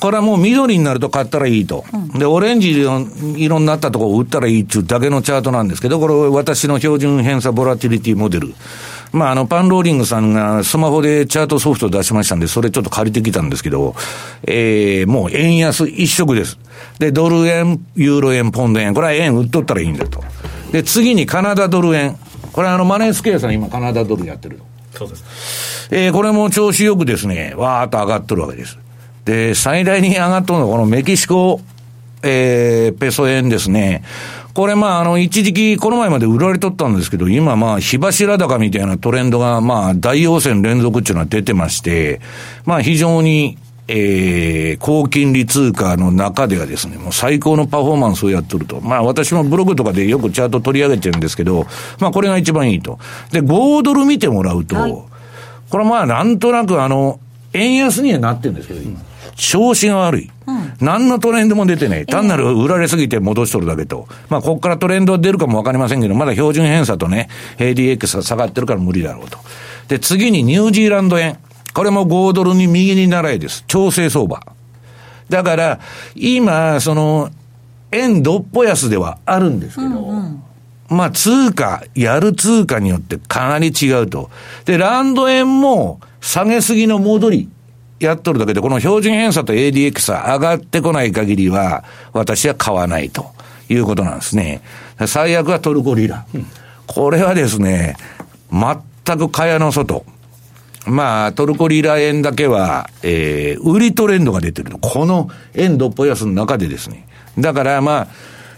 [0.00, 1.84] これはもう緑になると買ったらいいと。
[1.92, 8.54] うん、で、オレンジ色になったところを売ったらいいっていうだけのチャートなんですけど、これ私の標準偏差ボラティリティモデル。
[9.12, 13.94] まあ、あの、パンローリングさんがスマホでチャートソフト出しましたんで、それちょっと借りてきたんですけど、
[14.46, 16.58] ええー、もう円安一色です。
[16.98, 20.22] で、ドル円、ユーロ円、ポンド円、これは円売っとったらいいんだと。
[20.70, 22.16] で、次にカナダドル円。
[22.52, 24.60] これはあの、マネースケアさん今カナダドルやってる
[24.92, 24.98] と。
[24.98, 25.88] そうです。
[25.90, 28.78] えー、これも調子よくですね、わーっと上がっとるわけです。
[29.24, 31.60] で、最大に上がっとるのはこのメキシコ、
[32.22, 34.04] えー、ペソ円ですね。
[34.54, 42.20] これまあ、あの、一時期、この前まで売られとったんですけど、今まあ、火柱高みたいなトレンドが、まあ、大陽線連続っていうのは出てまして、
[42.64, 43.58] まあ、非常に、
[43.92, 48.80] えー、高金利通貨の中ではですね、もう最高のパフォーマンスをやっとると。
[48.80, 51.66] まあ私もブログとかでよくチャート取り上げてるんですけど、
[51.98, 53.00] まあこれが一番いいと。
[53.32, 54.92] で、5ドル見てもらうと、はい、
[55.70, 57.18] これまあなんとなくあの、
[57.52, 59.00] 円安にはなってるんですけど、今。
[59.34, 60.30] 調子が悪い。
[60.50, 62.06] うん、何のトレンドも出てない。
[62.06, 64.08] 単なる売られすぎて戻しとるだけと。
[64.28, 69.38] まあ、ここからトレンド出るかもわかりませんけど、まだ標準偏差とね、ADX が下がってるから無理だろうと。
[69.88, 71.38] で、次にニュージーランド円。
[71.72, 73.64] これも5ドルに右に習いです。
[73.66, 74.40] 調整相場。
[75.28, 75.80] だから、
[76.14, 77.30] 今、その、
[77.92, 80.42] 円どっぽ安ではあるんですけど、うんうん
[80.90, 84.28] まあ、通貨、やる通貨によってかなり違うと。
[84.64, 87.48] で、ランド円も下げすぎの戻り、
[88.00, 93.26] やっとるだけで、この標準偏差と ADX は上がってこない限りは、私は買わないと
[93.68, 94.62] いうことなんですね。
[95.06, 96.26] 最悪はトルコリラ。
[96.86, 97.96] これはですね、
[98.50, 100.04] 全く蚊帳の外。
[100.86, 104.72] まあ、トルコリラ円だけは、えー、売りトレンドが出てる。
[104.80, 107.06] この円どっぽ安の中でですね。
[107.38, 108.08] だからまあ、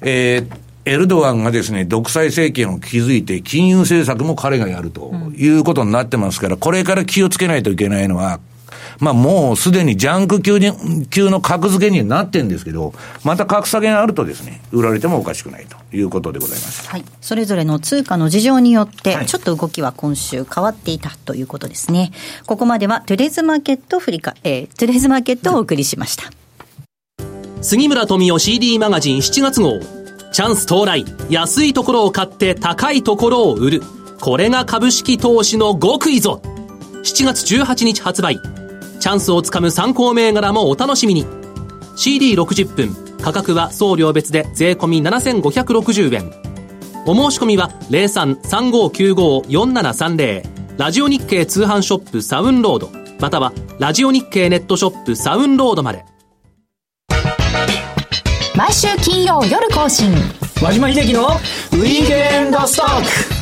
[0.02, 8.40] えー、エルドアンがですね、独裁政権を築いて、金融政策も彼がやるということになってますから、これから気をつけないといけないのは、
[8.99, 16.88] まあもうすでにジャンク級に級の格付けにはなってるんですけど、また格下げがあるとですね、売られてもおかしくないということでございます。
[16.88, 17.05] はい。
[17.21, 22.12] それぞれの通貨の事情によって、ちょっと動きは今週変わっていたということですね。
[22.47, 26.25] ここまではトゥレーズマーケット振りか、えー、トゥレーズマーケットをお送りしました。
[27.62, 29.79] 杉村富夫 CD マガジン7月号。
[30.33, 31.05] チャンス到来。
[31.31, 33.83] 安いところを買って高いところを売る。
[34.21, 36.40] これが株式投資の極意ぞ。
[37.05, 38.40] 7月18日発売。
[39.02, 41.26] チャンスをつかむ参考銘柄もお楽しみに。
[41.96, 46.30] CD60 分、価格は送料別で税込7560円。
[47.04, 52.92] お申し込みは03-3595-4730ラジオ日経通販ショップサウンロード。
[53.18, 56.04] またはラジオ日経ネットショップサウンロードまで。
[58.54, 60.12] 毎週金曜夜更新。
[60.62, 63.02] 和島秀樹のウィークエンドストッ
[63.36, 63.41] ク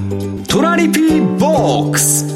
[0.51, 2.27] トラリピーボックス。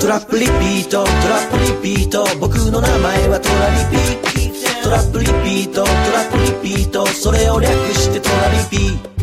[0.00, 2.24] トラップリピートトラップリピート。
[2.40, 4.02] 僕の名前はトラリピ
[4.82, 7.06] トラップリピートトラップリピート。
[7.06, 9.17] それを略してトラリピー。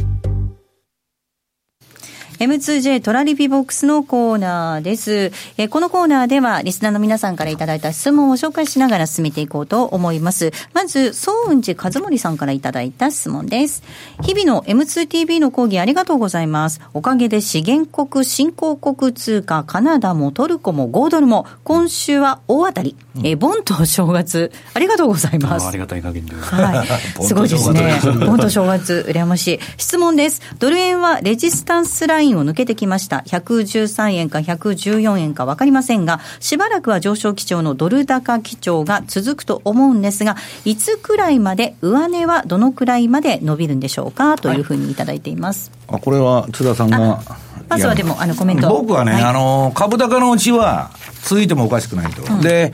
[2.39, 5.32] M2J トラリピボックスのコーナーです。
[5.58, 10.52] えこのコーナーでは、リスナーの皆さんからいただいた質問を紹介しながら進めていこうと思います。
[10.74, 13.84] まず、総雲寺和森さんからいただいた質問です。
[14.21, 16.82] 日々の M2TV の講義ありがとうございます。
[16.93, 22.98] おかげで資源国、新興国通貨、カナダもトルコも5ドルも、今週は大当たり。
[23.15, 25.67] うん、えボンと正月、ありがとうございます。
[25.67, 26.36] ありがたい限りで。
[26.36, 26.88] はい。
[27.24, 27.98] すごいですね。
[28.26, 29.60] ボンと正月、羨ましい。
[29.78, 30.41] 質問です。
[30.60, 33.24] ドル円はレジスタンスラインインを抜けてきました。
[33.28, 40.36] 113円か114円か分かりませんが、しばらくは上昇基調のドル高基調が続くと思うんですが、
[40.66, 45.72] いつくらいまで、上値はどのくらいまで伸びるんでしょうかというふうにいただいています。
[45.88, 47.22] はい、あこれは津田さんが。
[47.68, 50.92] まずはでも、あのコメント僕はね、はい、あの株高のうちは、
[51.24, 52.22] 続いてもおかしくないと。
[52.32, 52.74] うん、で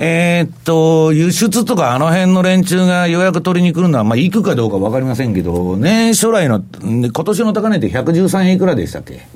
[0.00, 9.26] えー、っと、輸出とかあの辺の連中が予約取りに来るのは、まあ、行くかどうかわかりませんけど、年初来の、今年の高値って113円いくらでしたっけ？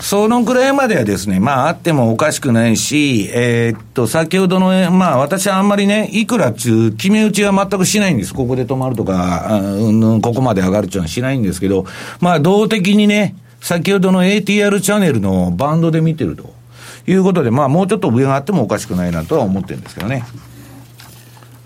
[0.00, 8.34] そのくらいまではですね、まああってもおかしくないし、えー、っと、先ほどの、まあ私はあんまりね、いくらっちゅう決め打ちは全くしないんです。
[8.34, 11.86] ここで止まるとか、うん、ここまで上がるっていうのはしないんですけど、
[12.20, 16.52] まあ動的にね、先ほどの ATR チャンネルのバンドで見てると。
[17.06, 20.24] いうことで、まあ、もうちょっと上があってもおかしくないなとは思ってるんですけどね。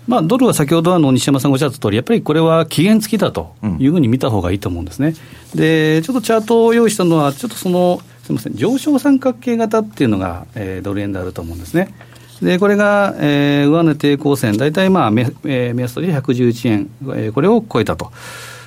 [0.07, 5.13] まあ、ドルは先ほどあの西山さんがおっしゃった通り、やっぱりこれは期限付きだというふうに見た方がいいと思うんですね。
[5.53, 11.93] うん、で、ちょっとチャートを用意したのは、ちょっとその、すみません、上昇三角形型っていうのが、えー、ドル円であると思うんですね。
[12.41, 18.11] で、これが、えー、上値抵抗線、大体まあ目、えー、目安として111円、えー、これを超えたと。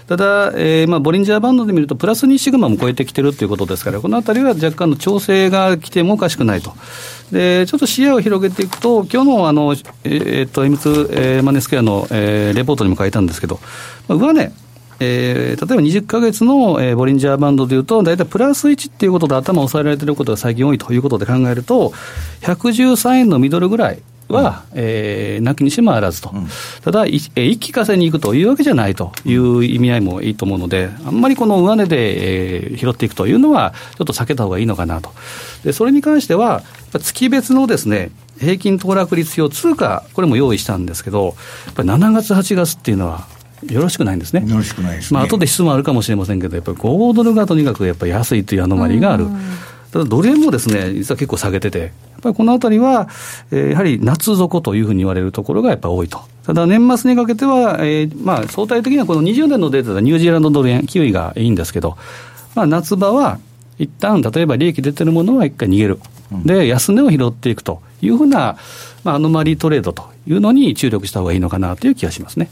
[0.07, 6.75] ただ、えーまあ、ボリンジャーバンドで見ると、プラス2シグマも超えてきてるということですから、このあたりは若干の調整が来てもおかしくないと。
[7.31, 13.59] でちょっと視野を広げていくと、今日のあの、えー、っと M2、えー、マネースクエアの、えー、レポートにも書いたんですけど、
[14.07, 14.53] まあ、上値、
[15.01, 21.93] えー、例えば20か月の、えー、ボリンジャーバンドでいうと、大体プラス1っていうことで頭を押さえられていることが最近多いということで考えると、
[22.43, 24.03] 113円のミドルぐらい
[24.33, 26.49] は、うん、えー、なきにしもあらずと、うん、
[26.83, 35.11] ただ、一気化せに行くというわけじゃないという意味合いもいいと思うので、あんまりこの上値で、えー、拾っていくというのは、ちょっと避けた方がいいのかなと。
[35.65, 43.27] でそれに関しては、月別のですね、平均騰落率表通貨、これも用意したんですけど、やっぱり7月、8月っていうのは、
[43.71, 44.45] よろしくないんですね。
[44.47, 49.27] よろしくないです、ね、まあ後で質問あるかもしれませんけど、やっぱり5ドルがとにかくやっぱり安いというアノマリがある。
[49.93, 51.91] ただドル円もですね、実は結構下げてて、やっ
[52.23, 53.09] ぱりこのあたりは、
[53.51, 56.21] えー、やはり夏底というふうに言われるところがやっぱり多いと。
[56.45, 61.99] ただ年末にかけては、えー、まあ相対的にはこの20年のデータでニュージーランドドル円、キウイがいいんですけど、
[62.55, 63.39] まあ夏場は
[63.79, 66.01] 一旦例えば利益出てるものは一回逃げる。
[66.45, 68.57] で、安値を拾っていくというふうな、
[69.05, 72.49] まあ、アノマリートレードというのに注力した方がいいのかなという気がしますね。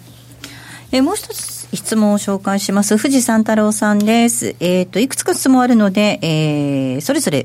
[0.93, 2.97] えもう一つ質問を紹介します。
[2.97, 4.57] 富士山太郎さんです。
[4.61, 7.45] えっ、ー、と、いくつか質問あるので、えー、それぞれ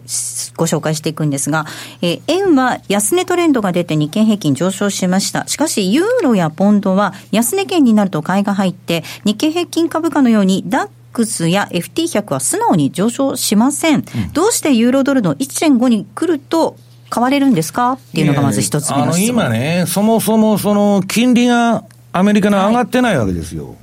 [0.55, 1.65] ご紹介していくんですが、
[2.01, 5.47] えー、円は安値トレンドが出て日経平均上昇しました。
[5.47, 13.95] しかし、ユーロやポンドは安値圏になると買いが入って、日経平均株価のようにダックスや FT100 は素直に上昇しません。
[13.95, 16.75] うん、どうしてユーロドルの1.5に来ると
[17.09, 17.93] 買われるんですか？
[17.93, 19.41] っていうのがまず一つ目の質問。
[19.45, 23.67] あの今ね、そもそもその金利がアメリカの上がってないわけですよ。
[23.67, 23.75] はい、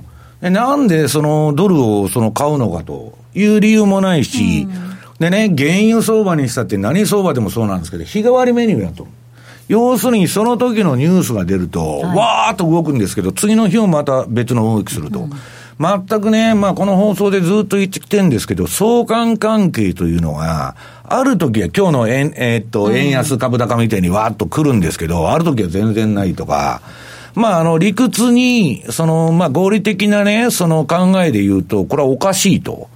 [0.49, 9.07] なんでそのドルをその買うのかという理由もないし、うん、でね、原油相場にしたって何相場でもそうなんですけど、日替わりメニューやと。
[9.69, 15.19] 要するにその時のニュースが出ると、はい、わーっと動くんですけど、次の日もまた別の動きすると。
[15.19, 15.31] うん
[15.79, 26.81] 全くね、まあこの放送でずっと言ってきてるんですけど、相関関係というのが、ある時は今日の円、えー、っと、円安株高みたいにわーっと来るんですけど、ある時は全然ないとか、
[27.35, 32.89] まあ、あの、理屈に、その、まあ、合理的なね、その考えで言うと、これはおかしいと。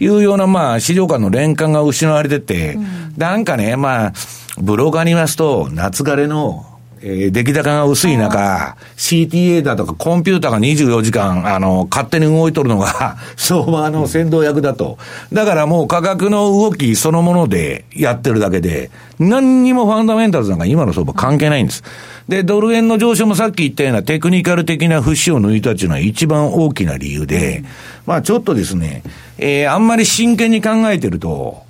[0.00, 4.12] いうような、まあ、市場間の連関が失われてて、うん、なんかね、まあ、
[4.58, 6.66] ブローカーに言いますと、夏枯れの、
[7.04, 14.98] えー、出来高が薄い中、CTA だとかコンピューターが24時間、あの、勝手に動いとるのが、 相場の先導役だと。
[15.32, 21.82] だからもう価格の動きそのものでやってるだけで、何にもファンダメンタルズなんか今の相場関係ないんです。
[22.28, 27.64] で、ドル円の上昇もさっき言ったようなテクニカル的な節を抜いたっていうのは一番大きな理由で、
[28.06, 29.02] まあちょっとですね、
[29.38, 31.62] えー、あんまり真剣に考えてると、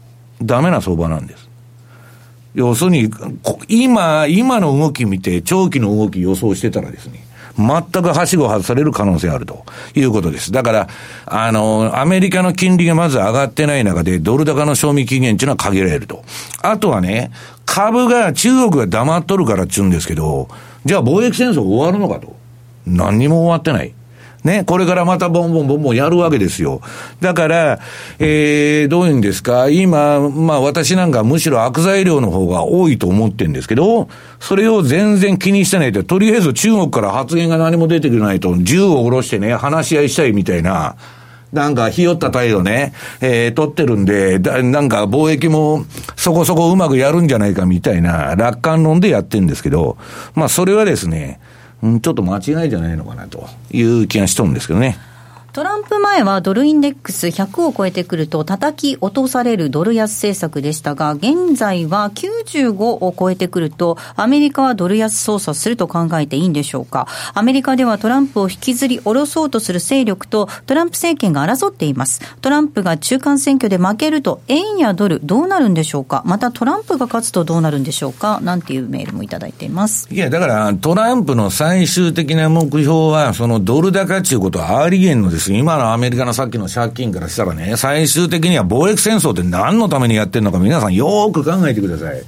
[0.43, 1.42] ダメな相場なんです。
[2.55, 3.11] 要するに、
[3.69, 7.25] 今、今の動き見て、長期の動き予想してたらですね、
[7.57, 10.53] 全くはしご外される可能性あるということです。
[10.53, 10.89] だから、
[11.27, 16.25] あの、アメリカの金利がまず上がってない中で、ドル高の賞味期限っていうのは限られると。
[16.63, 17.31] あとはね、
[17.65, 20.49] 株が、中国が黙っとるからっちゅうんですけど、
[20.85, 22.37] じゃあ貿易戦争終わるのかと。
[22.87, 23.95] 何にも終わってない。
[24.45, 26.81] ね、これからまたボンボンボンボンやるわけですよ。
[27.21, 27.79] だから、
[28.19, 34.09] えー、どういうんですか、今、まあ私なんかむしろ悪材料の方が多いと思ってるんですけど、
[34.41, 40.97] それを全然気にしてないと、とりあえず中国から発言が何も出てくれないと、銃を下ろしてね、話し合いしたいみたいな、
[41.53, 45.85] なんか、ひよった態度ね、えー、取ってるんで、だなんか、貿易も
[46.17, 49.99] そこそこうまくやるんじゃないかみたいな、楽観論でやってるんですけど、
[50.35, 51.41] まあ、それはですね、
[51.83, 54.97] うん、ちょっと間違いじゃないのかなという気がしとるんですけどね。
[55.53, 67.07] トランプ前はドルインデックス100を超えてくると叩き落とされるドル安政策でしたが、現在は95を超えてくると、アメリカはドル安操作すると考えていいんでしょうか。
[67.35, 72.23] アメリカではトランプを引きずり下ろそうとする勢力とトランプ政権が争っています。
[72.41, 76.23] トランプが中間選挙で負けると、円やドルどうなるんでしょうか。
[76.25, 78.41] またトランプが勝つとどうなるんでしょうか。
[78.43, 80.09] なんていうメールもいただいています。
[80.11, 85.42] いや、だからトランプの最終的な目標は、そのドル高っていうことはありげんのです。
[85.51, 92.23] 今のアメリカのさっきの借金からしたらね、最終的には貿易戦争って何のためにやってるのか皆さんよーく考えてください。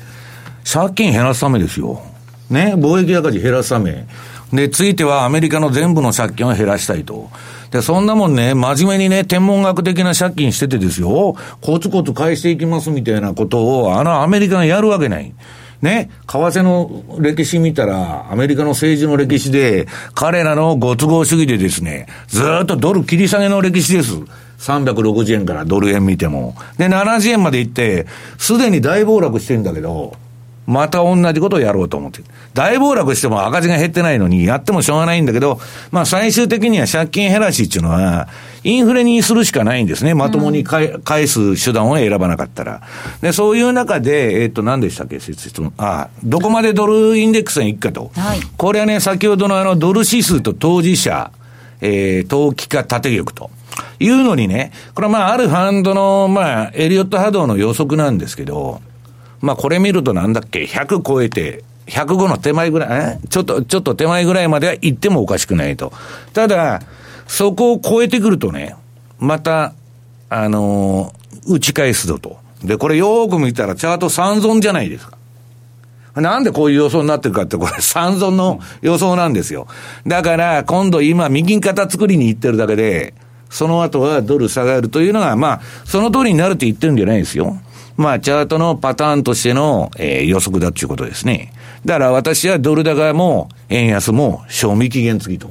[0.65, 2.03] 借金減らすためですよ。
[2.51, 4.07] ね、貿易赤字減らすため。
[4.53, 7.31] で、ついてはアメリカの全部の借金を減らしたいと。
[7.71, 15.33] で、そんなもんね、真面目にね、天文学的な借金しててですよ、コツコツ返していきますみたいなことを、あのアメリカがやるわけない。
[15.85, 24.15] ね、為替の歴史見たら、アメリカの政治の歴史で、彼らのご都合主義でですね、ずっとドル切り下げの歴史です。
[24.61, 26.57] 360円からドル円見ても。
[26.79, 28.07] で、70円まで行って、
[28.39, 30.17] すでに大暴落してんだけど、
[30.67, 32.23] また同じことをやろうと思って
[32.55, 38.29] 大暴落しても赤字が減ってないのに、やってもしょうがないんだけど、まあ最終的には借金減らしっていうのは、
[38.63, 40.15] インフレにするしかないんですね。
[40.15, 42.83] まともに返す手段を選ばなかったら。
[43.21, 45.73] で、そういう中で、えっ、と、何でしたっけ、質問。
[45.77, 48.11] あどこまでドルインデックスがいくかと。
[48.15, 51.31] はい、これはね、先ほどのあの、ドル指数と当事者、
[51.81, 53.51] えー、投機か縦玉と。
[53.99, 58.81] いうのにね、これはまあ、あるファンドの、まあ、エリオット波動の予測なんですけど、
[59.45, 65.93] まあこれ見るとなんだっけ、100超えて、105の手前ぐらい、ちょっと、ちょっと手前ぐらいまでは行ってもおかしくないと。
[66.33, 66.81] ただ、
[67.27, 68.75] そこを超えてくるとね、
[69.19, 69.75] また、
[70.31, 72.39] あのー、打ち返すぞと。
[72.65, 75.19] で、これよーく見たらチャート三尊じゃないですか。
[76.15, 79.67] なんでこういう予想になってるかって、これ三尊の予想なんですよ。
[80.07, 83.13] だから、今度今、右肩作りに行ってるだけで、
[83.51, 87.59] その後はドル下がるというのが、まあ、その通りになるって言ってるんじゃないですよ。
[87.97, 91.53] まあ、チャートのパターンとしての、えー、予測だということですね。
[91.85, 95.51] だから私はドル高も円安も賞味期限付きと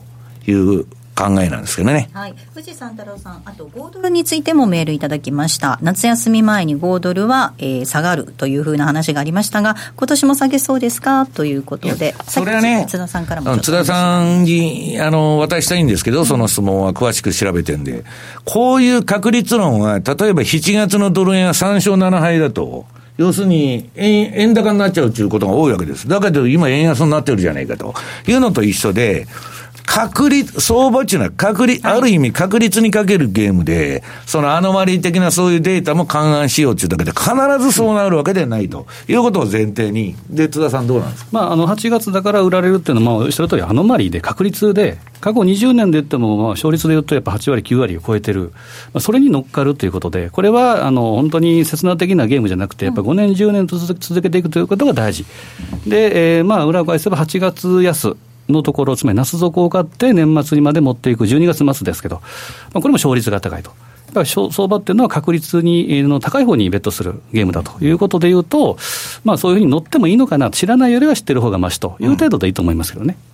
[0.49, 0.85] いう
[1.15, 2.09] 考えなんですけどね。
[2.13, 2.35] はい。
[2.53, 5.77] 富士山太郎さん、あと5ドルについてもメールいただきました。
[5.81, 11.25] 夏休み前に5ドルは、えー、下がるというふうな話がありましたが、今年も下げそうですか？
[11.25, 18.03] ということで、それはね、津田さんからも津田さんに、あの、渡したいんですけど、うん、その質問は詳しく調べてんで、
[18.45, 20.03] こういう確率論は、例え
[20.33, 22.85] ば7月のドル円は3勝7敗だと、
[23.17, 26.07] 要するに円、円高になっちゃうということが多いわけです。
[26.07, 27.93] だけど今円安になってるじゃないかと
[28.27, 29.27] いうのと一緒で、
[29.85, 48.51] 確率、相場っていうのは確率、ある意味確率にかけるゲームで、そのアノマリー的なそういうデータも勘案しようっていうだけで、必ずそうなるわけではないということを前提に、で、津田さんどうなんですか、まあ、あの、8月だから売られるっていうのは、まあ、おっしゃる通りアノマリーで確率で、過去20年で言っても、まあ、勝率で言うとやっぱ8割、9割を超えてる。
[48.93, 55.25] まあ、それに乗っかるということで、これは、あの、本当に切な的なゲームじゃなくて、やっぱ5年、10年と続けていくということが大事。
[55.85, 58.15] で、えー、まあ、裏を返せば8月安。
[58.49, 63.71] のところ、つまりナス底を買って年末にまで持っていく12月末ですけど、まあ、これも勝率が高いと。
[64.07, 68.77] やっぱり相場っていうのは確率にの高い方にベットするゲームだということでいうと、
[69.23, 73.17] まあそういうふうに乗ってもいいのかな、知らないよりは知ってる方がましという程度でいいと思いますけどね。
[73.27, 73.32] うん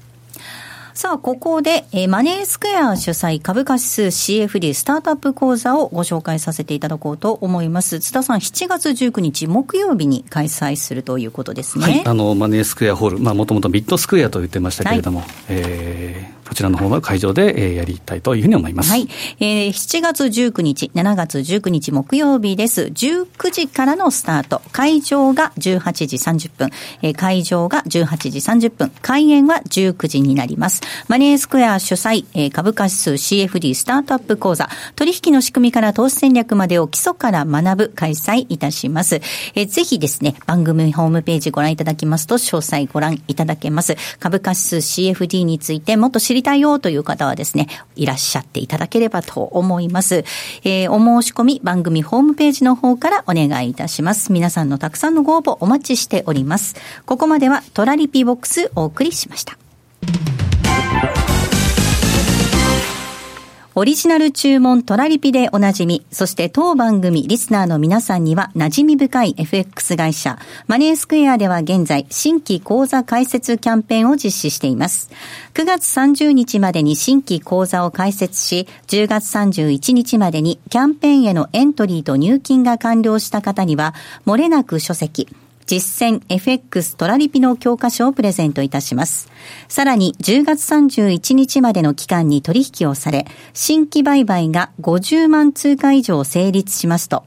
[0.99, 8.01] さあ、ここで、えー、マネースクエア主催株価指数 CFD スタートアップ講座をご紹介させていただこうと思います。
[8.01, 11.85] 津田さん、7月19日木曜日に開催するということですね。
[11.85, 18.89] はい、あの、マネースクエアホール、まあ、もともとビットスクエアと言ってましたけれども、はい、えーこちらの方は会場で、えー、やりたいというふうに思います。
[18.89, 19.07] はい。
[19.39, 22.85] えー、7月19日、7月19日木曜日です。
[22.85, 24.63] 19時からのスタート。
[24.71, 26.69] 会場が18時30分。
[27.03, 28.91] えー、会場が18時30分。
[29.03, 30.81] 開演は19時になります。
[31.07, 34.69] マネースクエア主催、えー、株価指数 CFD スタートアップ講座。
[34.95, 39.21] 取引の仕組みから投資戦略までを基礎から学ぶ開催いたします。
[39.53, 43.95] えー、ぜひですね、番組ホームページご覧いただきますと、詳細ご覧いただけます。
[44.19, 50.23] 株価指数 CFD についてもっと知りりたいよという方はですね、いらっしゃっていただければと思います。
[50.63, 54.31] えー、お申し込み番組ホームページの方からお願いいたします。
[54.31, 56.75] 皆さんのたくさんのご応募お待ちしております。
[57.05, 59.57] ここまではトラリピボックスお送りしました。
[63.79, 75.09] オリジナル注文トラリピでおなじみ、そして当番組リスナーの皆さんには馴染み深い FX 会社、マネースクエアでは現在、新規講座開設キャンペーンを実施しています。
[75.53, 85.29] 9月30日までに新規講座を開設し、10月31日までにキャンペーンへのエントリーと入金が完了した方には、漏れなく書籍、
[85.69, 89.29] 実践 FX トラリピの教科書をプレゼントいたします。
[89.67, 97.23] さらに10月31日までの期間に取引をされ、新規売買が50万通貨以上成立しますと、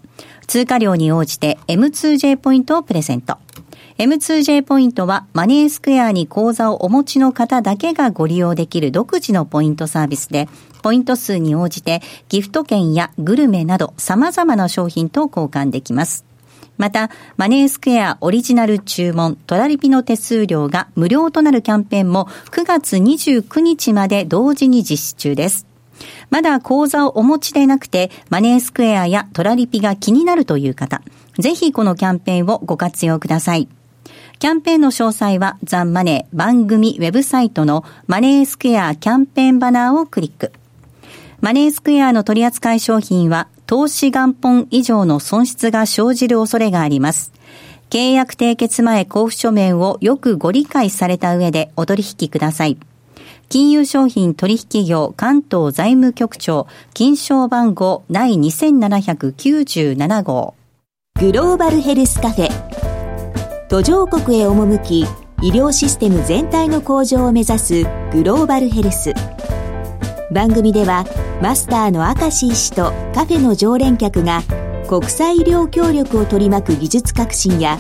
[0.48, 3.38] 通貨量に応じて M2J ポイントをプレゼント。
[3.98, 10.48] M2J ポイントはマネースクエアに口座をお持ちの方だけがご利用できる独自のポイントサービスで、
[10.82, 16.31] ポイント数に応じてギフト券やグルメなど様々な商品と交換できます。
[16.78, 25.66] また、マネースクエアオリジナル注文、トラリピの手数料が無料となるキャンペーンも9月29日まで同時に実施中です。
[26.30, 31.02] まだ口座をお持ちでなくて、マネースクエアやトラリピが気になるという方、
[31.38, 33.68] ぜひこのキャンペーンをご活用ください。
[34.38, 40.52] キャンペーンの詳細はザンマネー番組ウェブサイトのマネースクエアキャンペーンバナーをクリック。
[41.40, 47.32] マネースクエアの取扱い商品は投資元本以上の損失が生じる恐れがあります。
[47.88, 52.76] 契約締結前交付書面をよくご理解された上でお取引ください。
[53.48, 60.54] 金融商品取引業関東財務局長金賞番号第2797号
[61.18, 65.06] グローバルヘルスカフェ途上国へ赴き
[65.40, 69.14] 医療システム全体の向上を目指すグローバルヘルス
[70.32, 71.04] 番組では
[71.42, 74.42] マスターの明石医師とカフェの常連客が
[74.88, 77.78] 国際医療協力を取り巻く技術革新や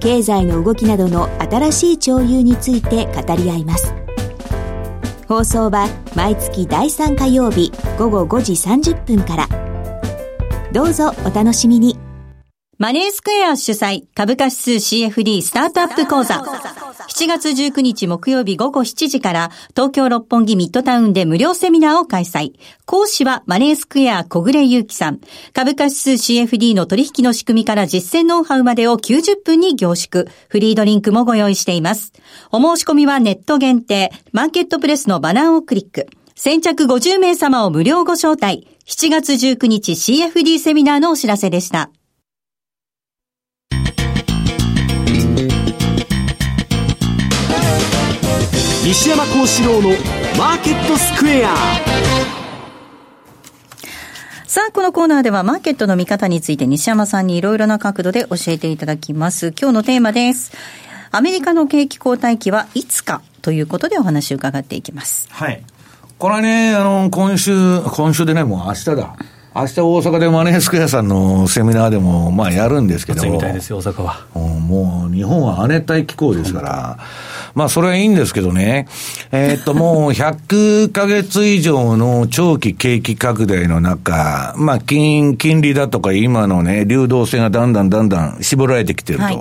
[0.00, 3.94] 経済の動きなどの新しい潮流について語り合います。
[5.28, 5.86] 放送は
[6.16, 9.48] 毎月第3火曜日午後5時30分から。
[10.72, 11.98] どうぞお楽しみに。
[12.78, 16.42] マネースクエア主催株価指数 CFD スタートアップ講座。
[17.10, 22.52] 7月19日木曜日午後7時から東京六本木ミッドタウンで無料セミナーを開催。
[22.86, 25.20] 講師はマネースクエア小暮祐樹さん。
[25.52, 30.26] 株価指数 CFD の取引の仕組みから実践ノウハウまでを90分に凝縮。
[30.48, 32.12] フリードリンクもご用意しています。
[32.52, 34.12] お申し込みはネット限定。
[34.32, 36.06] マーケットプレスのバナーをクリック。
[36.36, 38.68] 先着50名様を無料ご招待。
[38.86, 41.90] 7月19日 CFD セミナーのお知らせでした。
[48.82, 49.90] 西山幸四郎の
[50.38, 51.54] マーケットスクエア
[54.46, 59.48] さあ、このコーナーではマーケットの見方について西山さんにいろいろな角度で教えていただきます。
[59.48, 60.52] 今日のテーマです。
[61.10, 65.28] アメリカの景気後退期はいつかということでお話を伺っていきます。
[65.30, 65.62] はい。
[66.16, 69.14] これね、あの、今週、今週でね、もう明日だ。
[69.52, 73.20] 明日大阪でマネースクエアさんのセミナーでも、まあやるんですけど。
[73.20, 74.26] 暑いみたいですよ、大阪は。
[74.34, 76.98] もう、日本は亜熱帯気候ですから、
[77.54, 78.86] まあそれはいいんですけどね。
[79.32, 89.24] えー、っと、もう 100ヶ月以上の長期景気拡大の中、まあ金、金利だとか今のね、流動性がだんだんだんだん絞られてきてると。
[89.24, 89.40] はい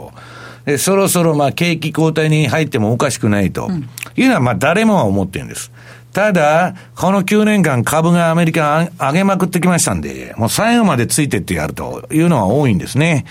[0.65, 3.71] でそろそろまあ景気後退に入ってもおかしくないと
[4.15, 5.71] いうのはまあ誰もが思ってるんです。
[6.13, 13.25] ただ、この9年間株がアメリカ上げまくってきましたんで、もう最後までついてってやるというのが多いんですね。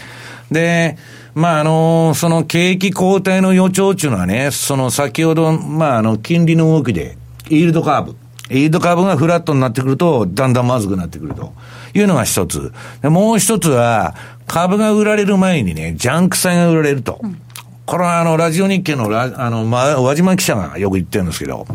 [0.50, 0.96] で、
[1.38, 7.16] まあ、あの、その景気後退の予兆っていうのはね、その先ほど、まあ、あの、金利の動きで、
[7.48, 8.16] イールドカーブ。
[8.50, 11.52] イールドカーブがフラットになってくると、だんだんまずくなってくると
[11.94, 12.72] いうのが一つ。
[13.04, 14.16] もう一つは、
[14.48, 17.20] 株が売られる前にね、ジャンク債が売られると。
[17.22, 17.40] うん、
[17.86, 21.68] これはあの、ラジオ日経のラ、あの、ま、輪島記者がよく言ってるんですけど、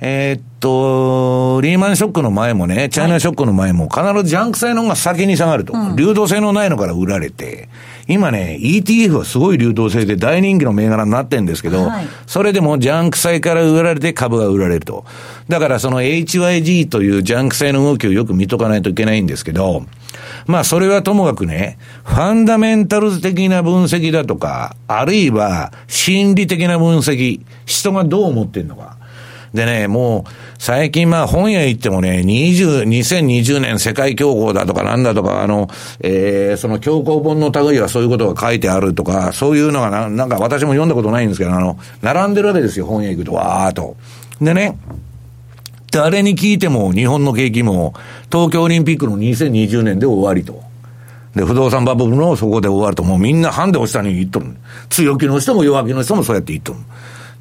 [0.00, 7.68] えー、っと、リーマンショックの前もね、チャイナショックの前も、必ずジャンク債の方が先に下がると、うん、流動性のないのから売られて、
[8.06, 15.04] 今ね、ETF はすごい流動性で大人気の銘柄になってるんですけど、はい、それでもジャンク債から売られて株が売られると。
[15.48, 19.86] だからその HYG というジャンク債の動きをよく見とかないといけないんですけど、
[20.46, 28.98] まあそれはともかくね、ファンダメンタルズ的な分析だとか、あるいは心理的な分析、人がどう思ってんのか。
[29.54, 35.68] でね、もう、最近まあ本屋行ってもね、20、2020年世界恐慌だとかなんだとか、あの、
[36.00, 43.96] えー、その強行本の類はそういうことが書いてあるとか、そういうのがな、なんか私も読んだことないんですけど、あの、並んでるわけですよ、本屋行くと、わーっと。
[44.40, 44.76] でね、
[45.92, 47.94] 誰に聞いても日本の景気も
[48.32, 50.64] 東京オリンピックの2020年で終わりと。
[51.36, 54.56] で、不動産バブルのそこで終わると、もうみんなハンデを下に言っとる。
[54.88, 56.80] 強気の人も弱気の人もそうやって言っとる。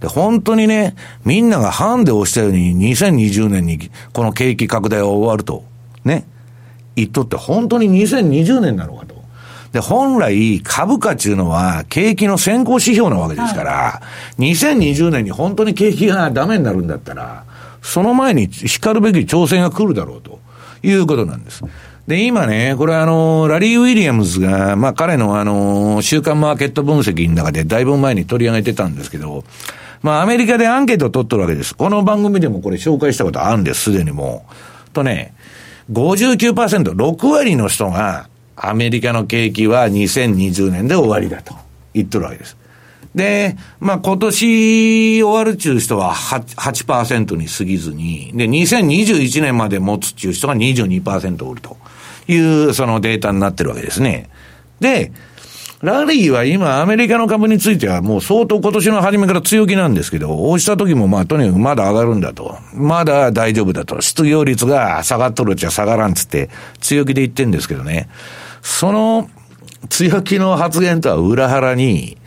[0.03, 5.63] で、本当にね、みんながハンデを押したように2020年にこの景気拡大は終わると、
[6.03, 6.25] ね、
[6.97, 9.15] 言っとって本当に2020年なのかと。
[9.71, 14.01] で、本来株価っていうのは景気の先行指標なわけですから、は
[14.37, 17.45] い、2020年に本当に景気がダメになるんだったら、
[17.81, 20.41] その前に叱るべき挑戦が来るだろうと
[20.83, 21.63] いうことなんです。
[22.07, 29.45] で、今ね、これあの、ラリー・ウィリアムズが、まあ彼のあの、週間マーケット分析の中でだいぶ前に取り上げてたんですけど、
[30.03, 31.75] まあ、アメリカでアンケートを取ってるわけです。
[31.75, 34.45] この番組でもこれ紹介したことあるんです、すでにも
[34.87, 34.89] う。
[34.91, 35.33] とね、
[35.91, 41.55] 59%、6割の人が、アメリカの景気は2020年で終わりだと
[41.93, 42.57] 言ってるわけです。
[43.15, 51.77] で、まあ今年終わるっちゅう人は 8%, 8に過ぎずに、で、2021年まで持つっちゅう人が22%おると
[52.27, 54.29] いうそのデータになってるわけですね。
[54.79, 55.11] で、
[55.83, 62.57] ラリーは今、アメリカの株についてはもう相当今年の初めから強気なんですけど、落ちた時もまあとにかくまだ上がるんだと。
[62.73, 64.01] まだ大丈夫だと。
[64.01, 68.07] 失業率が下がっとるっちゃ下がらんつって強気で言ってんですけどね。
[68.61, 69.29] その
[69.89, 72.17] 強気の発言とは裏腹に、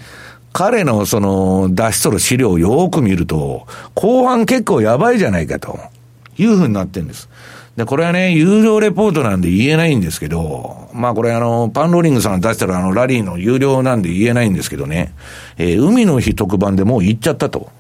[0.53, 5.79] 彼のその出しとる資料をよく見ると、後半結構やばいじゃないかと
[6.37, 7.31] いうふうになってるんです。
[7.77, 15.15] で、これはね、有料レポートなんで言えないんですけど、まあこれあの、パンローリングさんが出したらあの、ラリーの有料なんで言えないんですけどね、
[15.59, 17.71] えー、海の日特番でもう行っちゃったと。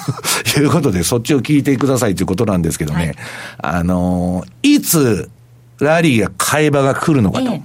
[0.56, 3.16] いうことで、そっちを聞いてくださいということなんですけどね、はい、
[3.58, 5.30] あのいつ、
[5.78, 7.50] ラリーが買い場が来るのかと。
[7.50, 7.62] ええ、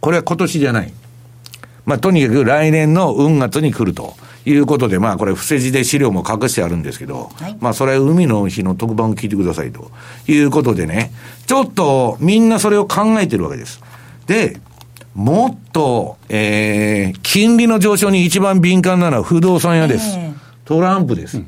[0.00, 0.92] これは今年じゃない。
[1.84, 4.14] まあとにかく来年の運月に来ると。
[4.46, 9.90] いうことで、まあこれ伏せ字で資料も隠してあるんですけど、はい、まあそれは海の日の特番を聞いてくださいと
[10.28, 11.12] いうことでね、
[11.46, 13.80] ちょっとみんなそれを考えてるわけです。
[14.26, 14.60] で、
[15.14, 20.18] もっと、えー、金利の上昇に一番敏感なのは不動産屋です。
[20.18, 20.34] えー、
[20.66, 21.40] トランプです。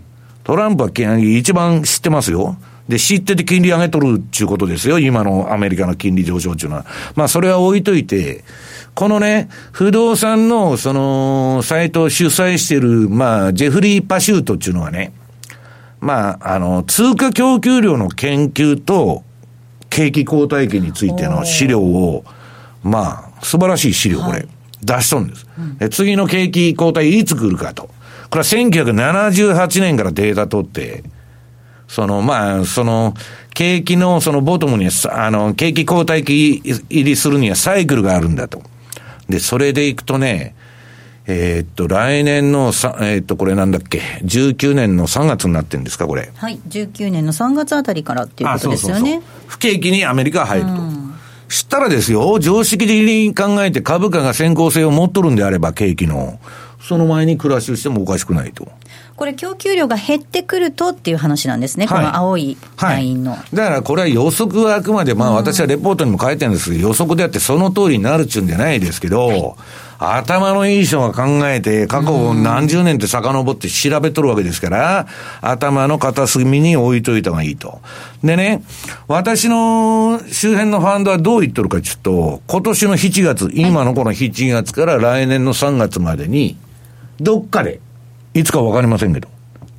[0.45, 2.57] トランプは一番知ってますよ。
[2.89, 4.99] で、知ってて金利上げとるっていうことですよ。
[4.99, 6.87] 今のアメリカの金利上昇っていうのは。
[7.17, 8.45] まあ、それは置いといて、
[8.95, 15.13] このね、不動産の、その、サイトを主催している、まあ、ジェフリー・パシュートっていうのはね、
[16.01, 19.25] まあ、あの、通貨供給量の研究と、
[19.91, 22.25] 景気後退期についての資料を、
[22.83, 24.47] まあ、素晴らしい資料、これ、
[24.83, 25.47] 出しとるんです。
[25.79, 27.91] で次の景気後退いつ来るかと。
[28.31, 31.03] これは1978年からデータ取って、
[31.89, 33.15] その、まあ、その、
[33.55, 38.63] 景気のそのボトムに、あの、景気後退期入りするにはサイクルがあるんだと。
[39.29, 40.55] で、それでいくとね、
[41.29, 46.31] えー、っと、来年のさ、えー、っと、これなんだっけ、19年の3月になってるんですか、これ。
[46.37, 49.01] はい、19年の3月あたりからっていうことですよね。
[49.01, 50.73] そうそうそう不景気にアメリカが入ると。
[51.49, 56.39] したらですよ、常識的に考えて株価が先行性を持っとるんであれば、景気の。
[56.81, 58.69] その前にクラッシュしてもおかしくないと。
[59.17, 69.55] これ、供給量が減ってくるとっていう話なんですね、はい、この青いラインの、はい、だからこれは予測はあくまで、まあ、私はレポートにも書いてるんですけど、予測であって、その通りになるっちゅうんじゃないですけど、はい。
[69.99, 75.07] 頭のいい人が考えて、過去何十年って遡って調べとるわけですから、
[75.41, 77.81] 頭の片隅に置いといた方がいいと。
[78.23, 78.63] でね、
[79.09, 86.59] 私の周辺のファンドはどう言っとるかちょっと、今年の7月、今のこの7月から来年の3月までに、
[87.21, 87.81] どっかで、
[88.35, 89.29] いつかわかりませんけど、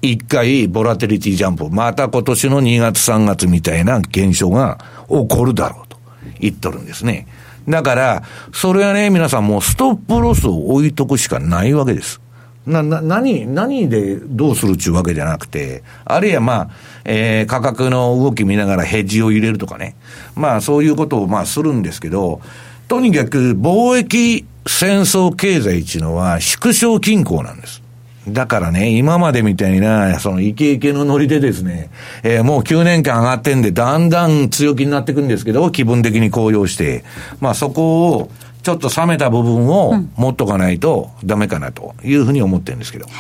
[0.02, 4.80] 一回、ボラテリティジャンプ、また今年の2月3月みたいな現象が
[5.10, 5.98] 起こるだろうと
[6.40, 7.28] 言っとるんですね。
[7.68, 8.24] だから、
[8.54, 12.22] それはね、皆さんもうストップロスを置いとくしかないわけです。
[12.66, 16.70] な、な、何、何でどうするっていうわけじゃなくて、あるいはまあ、
[17.06, 19.96] えー、価格の動き見ながらヘッジを入れるとかね。
[20.36, 22.42] まあ、そういうことをまあするんですけど、
[22.88, 27.82] とにかく貿易戦争経済っていうのは縮小均衡なんです。
[28.28, 31.90] だからね、今までみたいな、そのイケイケのノリでですね、
[32.24, 37.06] えー、もう9年間上がってんで、だんだん強気になっていくんですけど、気分的に高揚して、
[37.40, 38.30] まあそこを、
[38.64, 43.06] ちょっと冷めた部分を持っとかないとダメかなというふうに思ってるんですけど。
[43.06, 43.14] はい、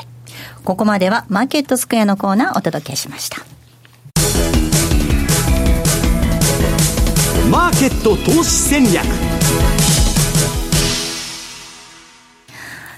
[0.65, 3.37] ここまではマーケットスクエアのコーナーお届けしました。
[7.49, 9.05] マーケット投資戦略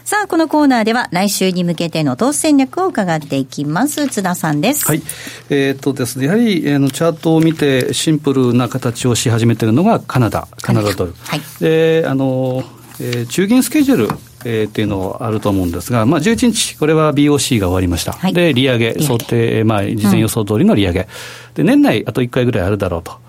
[0.10, 4.08] さあ、このコーナーでは来週に向けての投資戦略を伺っていきます。
[4.08, 4.84] 津田さんです。
[4.88, 5.04] はい。
[5.52, 11.14] えー、っとですね、やはり、えー、のチャートを見てシンプルな形をし始めているのがカナダ、カナダドル。
[11.14, 11.42] はい。
[11.60, 12.64] で、あの、
[13.00, 14.08] えー、中銀スケジュール、
[14.46, 18.14] えー、っていうのあると思うんですが、まあ、11日、これは BOC が終わりました。
[18.14, 21.00] はい、で、利上げ、想定、まあ、事前予想通りの利上げ。
[21.02, 21.08] うん、
[21.54, 23.20] で、年内あと1回ぐらいあるだろうと。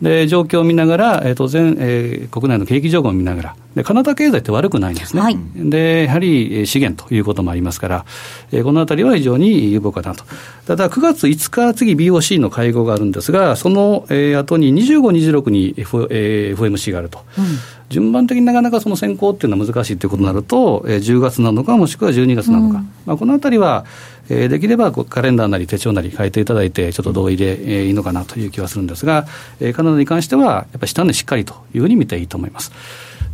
[0.00, 5.22] で、状況を見ながら、えー、当然、えー、国内の景気情報を見ながら、で、カナダ経済って悪くないんですね。
[5.22, 8.04] はい、で、やはり資源ということもありますから、
[8.52, 10.24] えー、このあたりは非常に有望かなと。
[10.66, 17.20] ただ、9月5日、次 BOC の会合があるんですが、その、えー、後に25、26に、F えー、FMC があると。
[17.38, 17.44] うん
[17.88, 23.84] 順番的になかなかその選考っていうのは難しいということになると、えー、10月なのか、もしくは12月なのか、うん、まあ、このあたりは、
[24.28, 29.26] えー、できればカレンダーなり手帳なり変えていただいて、ちょっと同意で、えー、いいのかなという気はするんですが、
[29.60, 32.72] えー、カナダに関しては、やっぱり下値しっかりというふうに見ていいと思います。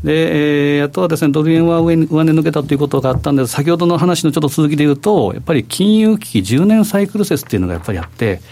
[0.05, 8.43] で、えー、あとはですね、ドル円は上上値抜けたということがあったんです、先ほどの話のちょっと続きで言うと、やっぱり金融危機10年サイクル説っていうのがやっぱりあって、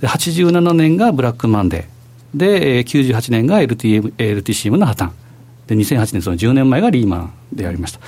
[0.00, 2.00] で87年がブラックマンデー、
[2.34, 5.10] で、98年が LTM LTCM の破綻。
[5.70, 8.00] で2008年、その10年前がリーマンでありました。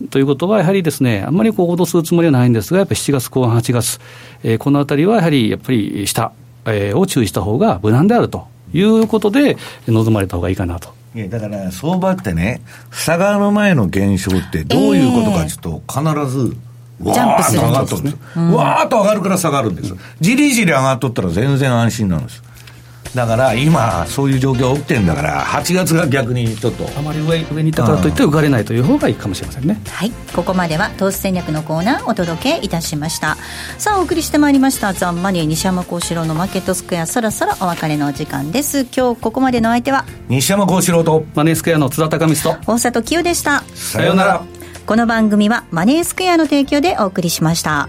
[0.00, 4.00] うん、ということは、やはりですね、あんまりこう脅すつもりはないんですが、やっぱり7月後半、8月、
[4.42, 6.32] えー、このあたりはやはりやっぱり下、
[6.66, 9.56] えー、を注意した方が無難であるということで、
[9.86, 10.92] 臨まれた方がいいかなと。
[11.14, 16.56] いや、だから、相場ってね、下がる前の現象ってどういうことかちょっと必ず、
[17.00, 18.16] わーっと上がっとるんです。
[18.38, 19.94] わーっと上がるから下がるんです。
[20.20, 22.42] じりじり上がっとったら全然安心なんです。
[23.14, 26.88] だから今、そういう状況が起きてるんだから、8月が逆にちょっと。
[26.98, 29.80] あまり上上にいったからといって、浮かれないという方がいいかもしれませんね。
[29.88, 33.36] はい、ここまでは投資戦略のコーナーお届けいたしました。
[33.78, 38.86] さあ、お送りしてまいりました、ザ・ンマネー西山幸四郎のマーケットスクエア、そろそろお別れのお時間です。
[38.94, 43.62] 今日ここまでの相手は、西山幸四郎と、マネースクエアの津田隆光と、大里清でした。
[43.74, 44.42] さようなら。
[44.86, 47.88] この番組はマネースクエアの提供でお送りしました。